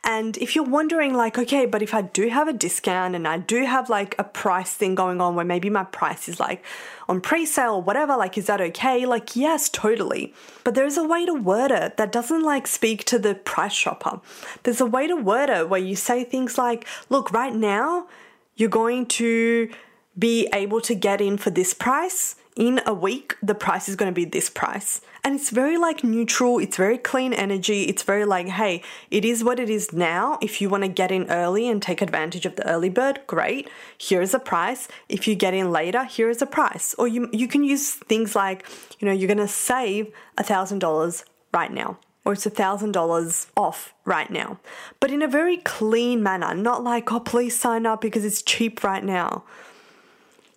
And 0.02 0.38
if 0.38 0.56
you're 0.56 0.64
wondering, 0.64 1.12
like, 1.12 1.36
okay, 1.36 1.66
but 1.66 1.82
if 1.82 1.92
I 1.92 2.02
do 2.02 2.28
have 2.28 2.48
a 2.48 2.54
discount 2.54 3.14
and 3.14 3.28
I 3.28 3.36
do 3.38 3.64
have 3.64 3.90
like 3.90 4.14
a 4.18 4.24
price 4.24 4.72
thing 4.72 4.94
going 4.94 5.20
on 5.20 5.34
where 5.34 5.44
maybe 5.44 5.68
my 5.68 5.84
price 5.84 6.28
is 6.28 6.40
like 6.40 6.64
on 7.08 7.20
pre 7.20 7.44
sale 7.44 7.74
or 7.74 7.82
whatever, 7.82 8.16
like, 8.16 8.38
is 8.38 8.46
that 8.46 8.60
okay? 8.60 9.04
Like, 9.04 9.36
yes, 9.36 9.68
totally. 9.68 10.32
But 10.64 10.74
there's 10.74 10.96
a 10.96 11.04
way 11.04 11.26
to 11.26 11.34
word 11.34 11.70
it 11.70 11.98
that 11.98 12.12
doesn't 12.12 12.42
like 12.42 12.66
speak 12.66 13.04
to 13.04 13.18
the 13.18 13.34
price 13.34 13.74
shopper. 13.74 14.20
There's 14.62 14.80
a 14.80 14.86
way 14.86 15.06
to 15.06 15.16
word 15.16 15.50
it 15.50 15.68
where 15.68 15.80
you 15.80 15.96
say 15.96 16.24
things 16.24 16.56
like, 16.56 16.86
look, 17.10 17.30
right 17.32 17.54
now, 17.54 18.08
you're 18.56 18.70
going 18.70 19.06
to 19.06 19.70
be 20.18 20.48
able 20.52 20.80
to 20.82 20.94
get 20.94 21.20
in 21.20 21.36
for 21.36 21.50
this 21.50 21.74
price 21.74 22.36
in 22.56 22.80
a 22.84 22.92
week, 22.92 23.36
the 23.42 23.54
price 23.54 23.88
is 23.88 23.96
going 23.96 24.12
to 24.12 24.14
be 24.14 24.24
this 24.24 24.50
price. 24.50 25.00
And 25.22 25.34
it's 25.34 25.50
very 25.50 25.76
like 25.76 26.02
neutral, 26.02 26.58
it's 26.58 26.76
very 26.76 26.96
clean 26.96 27.32
energy. 27.32 27.84
It's 27.84 28.02
very 28.02 28.24
like, 28.24 28.48
hey, 28.48 28.82
it 29.10 29.24
is 29.24 29.44
what 29.44 29.60
it 29.60 29.68
is 29.68 29.92
now. 29.92 30.38
If 30.40 30.60
you 30.60 30.68
want 30.68 30.84
to 30.84 30.88
get 30.88 31.12
in 31.12 31.30
early 31.30 31.68
and 31.68 31.82
take 31.82 32.00
advantage 32.00 32.46
of 32.46 32.56
the 32.56 32.66
early 32.66 32.88
bird, 32.88 33.20
great. 33.26 33.68
Here's 33.98 34.32
a 34.32 34.38
price. 34.38 34.88
If 35.08 35.28
you 35.28 35.34
get 35.34 35.52
in 35.52 35.70
later, 35.70 36.04
here 36.04 36.30
is 36.30 36.40
a 36.40 36.46
price. 36.46 36.94
Or 36.94 37.06
you 37.06 37.28
you 37.32 37.48
can 37.48 37.64
use 37.64 37.94
things 37.94 38.34
like, 38.34 38.66
you 38.98 39.06
know, 39.06 39.12
you're 39.12 39.28
going 39.28 39.38
to 39.38 39.48
save 39.48 40.12
a 40.38 40.42
$1000 40.42 41.24
right 41.52 41.72
now 41.72 41.98
or 42.22 42.34
it's 42.34 42.44
a 42.44 42.50
$1,000 42.50 43.46
off 43.56 43.94
right 44.04 44.30
now. 44.30 44.58
But 45.00 45.10
in 45.10 45.22
a 45.22 45.28
very 45.28 45.56
clean 45.56 46.22
manner, 46.22 46.54
not 46.54 46.84
like, 46.84 47.10
oh, 47.10 47.20
please 47.20 47.58
sign 47.58 47.86
up 47.86 48.02
because 48.02 48.26
it's 48.26 48.42
cheap 48.42 48.84
right 48.84 49.02
now 49.02 49.44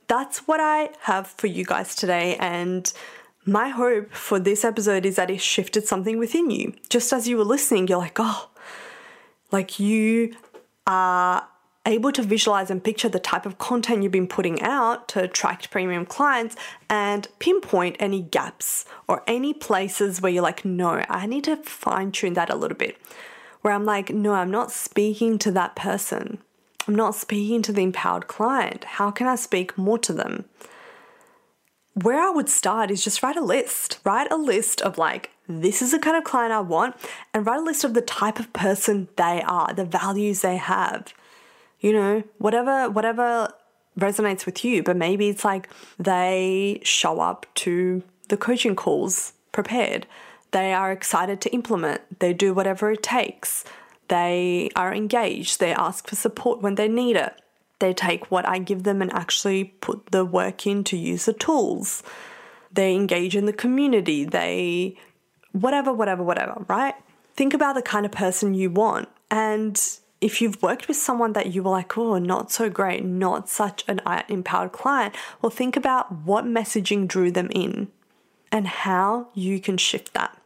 that's 0.08 0.48
what 0.48 0.60
I 0.60 0.90
have 1.02 1.28
for 1.28 1.48
you 1.48 1.66
guys 1.66 1.96
today. 1.96 2.36
And 2.36 2.92
my 3.46 3.70
hope 3.70 4.14
for 4.14 4.40
this 4.40 4.64
episode 4.64 5.06
is 5.06 5.18
that 5.18 5.30
it 5.30 5.42
shifted 5.42 5.86
something 5.86 6.18
within 6.18 6.50
you. 6.50 6.74
Just 6.90 7.12
as 7.12 7.28
you 7.28 7.38
were 7.38 7.44
listening, 7.44 7.88
you're 7.88 7.98
like, 7.98 8.18
oh, 8.20 8.50
like 9.52 9.80
you 9.80 10.34
are 10.88 11.48
able 11.86 12.12
to 12.14 12.24
visualize 12.24 12.72
and 12.72 12.84
picture 12.84 13.10
the 13.10 13.20
type 13.20 13.46
of 13.46 13.58
content 13.58 14.04
you've 14.04 14.12
been 14.12 14.28
putting 14.28 14.62
out 14.62 15.10
to 15.10 15.24
attract 15.24 15.70
premium 15.70 16.06
clients 16.06 16.56
and 16.90 17.28
pinpoint 17.40 17.98
any 18.00 18.22
gaps 18.22 18.86
or 19.08 19.22
any 19.28 19.54
places 19.54 20.22
where 20.22 20.32
you're 20.32 20.44
like, 20.44 20.64
no, 20.64 21.04
I 21.10 21.26
need 21.26 21.44
to 21.46 21.58
fine 21.58 22.12
tune 22.12 22.34
that 22.36 22.50
a 22.50 22.56
little 22.56 22.78
bit. 22.78 22.98
Where 23.62 23.74
I'm 23.74 23.86
like, 23.86 24.10
no, 24.12 24.34
I'm 24.34 24.52
not 24.52 24.72
speaking 24.72 25.38
to 25.40 25.52
that 25.52 25.76
person. 25.76 26.38
I'm 26.88 26.96
not 26.96 27.16
speaking 27.16 27.62
to 27.64 27.74
the 27.74 27.84
empowered 27.84 28.28
client. 28.28 28.84
How 28.84 29.12
can 29.12 29.28
I 29.28 29.36
speak 29.36 29.78
more 29.78 29.98
to 30.00 30.14
them? 30.14 30.46
Where 31.94 32.20
I 32.20 32.32
would 32.32 32.50
start 32.50 32.90
is 32.90 33.04
just 33.04 33.22
write 33.22 33.38
a 33.38 33.44
list. 33.44 34.00
Write 34.04 34.32
a 34.32 34.38
list 34.38 34.82
of 34.82 34.98
like, 34.98 35.30
this 35.48 35.82
is 35.82 35.92
the 35.92 36.00
kind 36.00 36.18
of 36.18 36.24
client 36.24 36.52
I 36.52 36.62
want, 36.62 36.96
and 37.34 37.46
write 37.46 37.60
a 37.60 37.64
list 37.64 37.84
of 37.84 37.94
the 37.94 38.02
type 38.02 38.40
of 38.40 38.52
person 38.54 39.10
they 39.16 39.44
are, 39.44 39.74
the 39.74 39.86
values 39.86 40.42
they 40.42 40.58
have. 40.58 41.14
You 41.80 41.94
know, 41.94 42.24
whatever 42.38 42.90
whatever 42.90 43.54
resonates 44.00 44.46
with 44.46 44.64
you, 44.66 44.82
but 44.82 44.98
maybe 44.98 45.30
it's 45.30 45.46
like 45.46 45.70
they 46.00 46.80
show 46.84 47.20
up 47.20 47.46
to 47.56 48.02
the 48.30 48.38
coaching 48.38 48.76
calls 48.76 49.34
prepared. 49.52 50.08
They 50.52 50.74
are 50.74 50.92
excited 50.92 51.42
to 51.42 51.54
implement. 51.54 52.20
They 52.20 52.34
do 52.34 52.54
whatever 52.54 52.92
it 52.92 53.04
takes. 53.04 53.64
They 54.08 54.70
are 54.76 54.94
engaged. 54.94 55.60
They 55.60 55.74
ask 55.74 56.08
for 56.08 56.16
support 56.16 56.62
when 56.62 56.76
they 56.76 56.88
need 56.88 57.18
it. 57.18 57.34
They 57.84 57.94
take 57.94 58.32
what 58.32 58.48
I 58.48 58.60
give 58.60 58.84
them 58.84 59.02
and 59.02 59.12
actually 59.12 59.66
put 59.66 60.12
the 60.12 60.24
work 60.24 60.66
in 60.66 60.86
to 60.86 60.96
use 60.96 61.26
the 61.26 61.34
tools. 61.34 62.02
They 62.72 62.96
engage 62.96 63.36
in 63.36 63.46
the 63.46 63.52
community. 63.52 64.24
They, 64.24 64.96
whatever, 65.52 65.92
whatever, 65.92 66.24
whatever, 66.24 66.64
right? 66.70 66.96
Think 67.36 67.54
about 67.54 67.76
the 67.76 67.82
kind 67.82 68.06
of 68.06 68.14
person 68.14 68.54
you 68.54 68.70
want. 68.70 69.10
And 69.30 69.78
if 70.22 70.42
you've 70.42 70.62
worked 70.64 70.88
with 70.88 70.96
someone 70.96 71.34
that 71.34 71.48
you 71.54 71.62
were 71.62 71.72
like, 71.72 71.98
oh, 71.98 72.20
not 72.20 72.54
so 72.54 72.70
great, 72.70 73.04
not 73.04 73.50
such 73.50 73.84
an 73.90 74.00
empowered 74.30 74.72
client, 74.72 75.14
well, 75.42 75.50
think 75.50 75.76
about 75.76 76.10
what 76.24 76.46
messaging 76.46 77.06
drew 77.06 77.32
them 77.32 77.50
in 77.52 77.90
and 78.50 78.66
how 78.66 79.28
you 79.34 79.60
can 79.60 79.76
shift 79.76 80.14
that. 80.14 80.38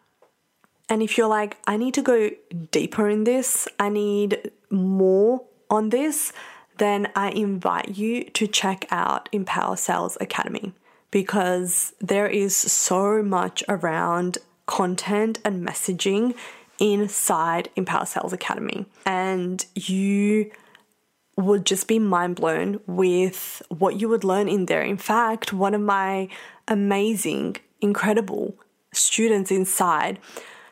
And 0.90 1.04
if 1.04 1.20
you're 1.20 1.28
like, 1.28 1.58
I 1.68 1.78
need 1.78 1.94
to 1.94 2.02
go 2.02 2.32
deeper 2.72 3.08
in 3.08 3.26
this, 3.26 3.68
I 3.78 3.90
need 3.90 4.50
more 4.72 5.44
on 5.70 5.90
this, 5.90 6.34
then 6.78 7.10
I 7.16 7.30
invite 7.30 7.98
you 7.98 8.26
to 8.26 8.48
check 8.48 8.86
out 8.92 9.30
Empower 9.32 9.76
Sales 9.76 10.18
Academy 10.20 10.74
because 11.12 11.94
there 12.00 12.28
is 12.28 12.56
so 12.56 13.24
much 13.24 13.64
around 13.70 14.38
content 14.66 15.40
and 15.46 15.66
messaging 15.66 16.36
inside 16.80 17.70
Empower 17.76 18.06
Sales 18.06 18.34
Academy. 18.34 18.86
And 19.06 19.66
you 19.76 20.52
would 21.38 21.66
just 21.66 21.88
be 21.88 22.00
mind 22.00 22.36
blown 22.36 22.80
with 22.88 23.62
what 23.70 24.00
you 24.00 24.10
would 24.10 24.24
learn 24.24 24.48
in 24.48 24.66
there. 24.66 24.82
In 24.82 24.98
fact, 24.98 25.54
one 25.54 25.74
of 25.74 25.82
my 25.82 26.28
amazing, 26.68 27.58
incredible 27.80 28.56
students 28.92 29.52
inside, 29.52 30.20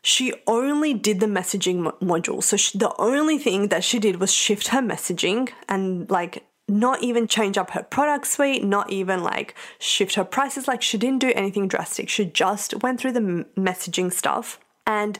she 0.05 0.31
only 0.45 0.93
did 0.93 1.19
the 1.19 1.25
messaging 1.25 1.77
mo- 1.77 1.97
module. 1.99 2.43
So 2.43 2.57
she, 2.57 2.77
the 2.77 2.93
only 2.99 3.39
thing 3.39 3.69
that 3.69 3.83
she 3.83 3.97
did 3.97 4.19
was 4.19 4.31
shift 4.31 4.67
her 4.67 4.79
messaging 4.79 5.49
and 5.67 6.07
like 6.11 6.43
not 6.67 7.01
even 7.01 7.27
change 7.27 7.57
up 7.57 7.71
her 7.71 7.81
product 7.81 8.27
suite, 8.27 8.63
not 8.63 8.91
even 8.91 9.23
like 9.23 9.55
shift 9.79 10.13
her 10.13 10.23
prices. 10.23 10.67
Like 10.67 10.83
she 10.83 10.99
didn't 10.99 11.21
do 11.21 11.33
anything 11.35 11.67
drastic. 11.67 12.07
She 12.07 12.23
just 12.23 12.83
went 12.83 12.99
through 12.99 13.13
the 13.13 13.19
m- 13.19 13.45
messaging 13.57 14.13
stuff 14.13 14.59
and 14.85 15.17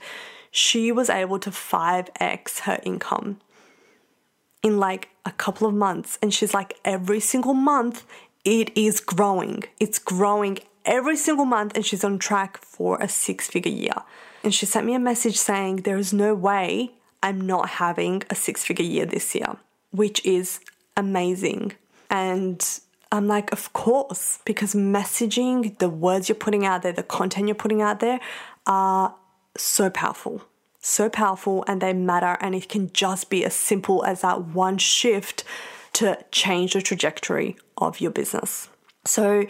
she 0.51 0.91
was 0.91 1.09
able 1.09 1.39
to 1.39 1.49
5x 1.49 2.59
her 2.61 2.79
income 2.83 3.39
in 4.61 4.77
like 4.77 5.09
a 5.25 5.31
couple 5.31 5.67
of 5.67 5.73
months. 5.73 6.19
And 6.21 6.31
she's 6.31 6.53
like, 6.53 6.77
every 6.85 7.19
single 7.19 7.55
month, 7.55 8.05
it 8.43 8.69
is 8.77 8.99
growing. 8.99 9.63
It's 9.79 9.97
growing 9.97 10.59
every 10.85 11.17
single 11.17 11.45
month, 11.45 11.73
and 11.75 11.85
she's 11.85 12.03
on 12.03 12.19
track 12.19 12.57
for 12.57 12.97
a 13.01 13.07
six 13.07 13.47
figure 13.47 13.71
year. 13.71 14.03
And 14.43 14.53
she 14.53 14.65
sent 14.65 14.85
me 14.85 14.93
a 14.93 14.99
message 14.99 15.37
saying, 15.37 15.77
There 15.77 15.97
is 15.97 16.13
no 16.13 16.35
way 16.35 16.91
I'm 17.23 17.41
not 17.41 17.69
having 17.69 18.23
a 18.29 18.35
six 18.35 18.63
figure 18.63 18.85
year 18.85 19.05
this 19.05 19.35
year, 19.35 19.57
which 19.91 20.23
is 20.25 20.59
amazing. 20.95 21.73
And 22.09 22.63
I'm 23.11 23.27
like, 23.27 23.51
Of 23.51 23.73
course, 23.73 24.39
because 24.45 24.73
messaging, 24.73 25.77
the 25.79 25.89
words 25.89 26.29
you're 26.29 26.35
putting 26.35 26.65
out 26.65 26.83
there, 26.83 26.93
the 26.93 27.03
content 27.03 27.47
you're 27.47 27.55
putting 27.55 27.81
out 27.81 27.99
there 27.99 28.19
are 28.65 29.15
so 29.57 29.89
powerful 29.89 30.43
so 30.85 31.09
powerful 31.09 31.65
and 31.67 31.81
they 31.81 31.93
matter, 31.93 32.37
and 32.39 32.53
it 32.53 32.69
can 32.69 32.91
just 32.93 33.29
be 33.29 33.43
as 33.43 33.55
simple 33.55 34.05
as 34.05 34.21
that 34.21 34.45
one 34.45 34.77
shift 34.77 35.43
to 35.93 36.17
change 36.31 36.73
the 36.73 36.81
trajectory 36.81 37.57
of 37.77 37.99
your 37.99 38.11
business. 38.11 38.69
So, 39.05 39.45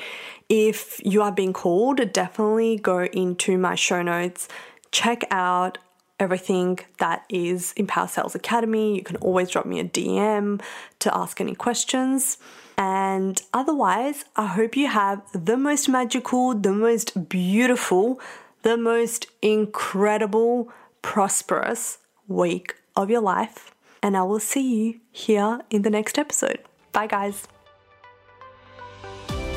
if 0.49 0.99
you 1.03 1.21
are 1.21 1.31
being 1.31 1.53
called, 1.53 2.11
definitely 2.13 2.77
go 2.77 3.05
into 3.05 3.57
my 3.57 3.75
show 3.75 4.01
notes, 4.01 4.47
check 4.91 5.23
out 5.31 5.77
everything 6.19 6.79
that 6.99 7.25
is 7.29 7.73
Empower 7.73 8.07
Sales 8.07 8.35
Academy. 8.35 8.95
You 8.95 9.03
can 9.03 9.17
always 9.17 9.49
drop 9.49 9.65
me 9.65 9.79
a 9.79 9.83
DM 9.83 10.61
to 10.99 11.17
ask 11.17 11.41
any 11.41 11.55
questions. 11.55 12.37
And 12.77 13.41
otherwise, 13.53 14.25
I 14.35 14.47
hope 14.47 14.75
you 14.75 14.87
have 14.87 15.21
the 15.33 15.57
most 15.57 15.87
magical, 15.87 16.53
the 16.53 16.71
most 16.71 17.29
beautiful, 17.29 18.19
the 18.63 18.77
most 18.77 19.27
incredible 19.41 20.71
prosperous 21.01 21.99
week 22.27 22.75
of 22.95 23.09
your 23.09 23.21
life. 23.21 23.73
And 24.01 24.15
I 24.17 24.23
will 24.23 24.39
see 24.39 24.75
you 24.75 24.99
here 25.11 25.61
in 25.69 25.81
the 25.81 25.89
next 25.89 26.17
episode. 26.17 26.59
Bye, 26.91 27.07
guys. 27.07 27.47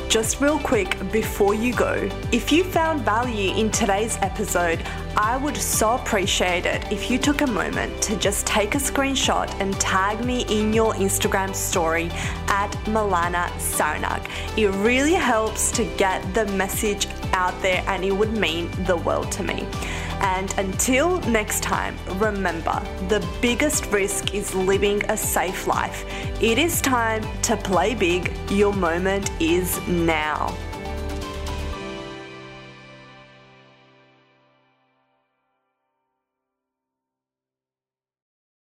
Just 0.09 0.41
real 0.41 0.57
quick 0.57 0.97
before 1.11 1.53
you 1.53 1.71
go, 1.71 2.09
if 2.31 2.51
you 2.51 2.63
found 2.63 3.01
value 3.01 3.55
in 3.55 3.69
today's 3.69 4.17
episode, 4.23 4.81
I 5.15 5.37
would 5.37 5.55
so 5.55 5.93
appreciate 5.93 6.65
it 6.65 6.91
if 6.91 7.11
you 7.11 7.19
took 7.19 7.41
a 7.41 7.47
moment 7.47 8.01
to 8.03 8.15
just 8.15 8.47
take 8.47 8.73
a 8.73 8.79
screenshot 8.79 9.47
and 9.61 9.79
tag 9.79 10.25
me 10.25 10.45
in 10.49 10.73
your 10.73 10.95
Instagram 10.95 11.53
story 11.53 12.09
at 12.47 12.71
Milana 12.85 13.49
Sarnak. 13.59 14.27
It 14.57 14.69
really 14.83 15.13
helps 15.13 15.71
to 15.73 15.83
get 15.95 16.33
the 16.33 16.47
message 16.53 17.05
out 17.33 17.61
there 17.61 17.83
and 17.85 18.03
it 18.03 18.11
would 18.11 18.35
mean 18.35 18.71
the 18.85 18.97
world 18.97 19.31
to 19.33 19.43
me. 19.43 19.67
And 20.21 20.57
until 20.57 21.19
next 21.21 21.63
time, 21.63 21.97
remember 22.19 22.81
the 23.07 23.25
biggest 23.41 23.85
risk 23.87 24.33
is 24.33 24.53
living 24.53 25.03
a 25.09 25.17
safe 25.17 25.67
life. 25.67 26.05
It 26.41 26.57
is 26.57 26.81
time 26.81 27.23
to 27.43 27.55
play 27.55 27.95
big. 27.95 28.33
Your 28.49 28.73
moment 28.73 29.31
is 29.41 29.79
now. 29.87 30.55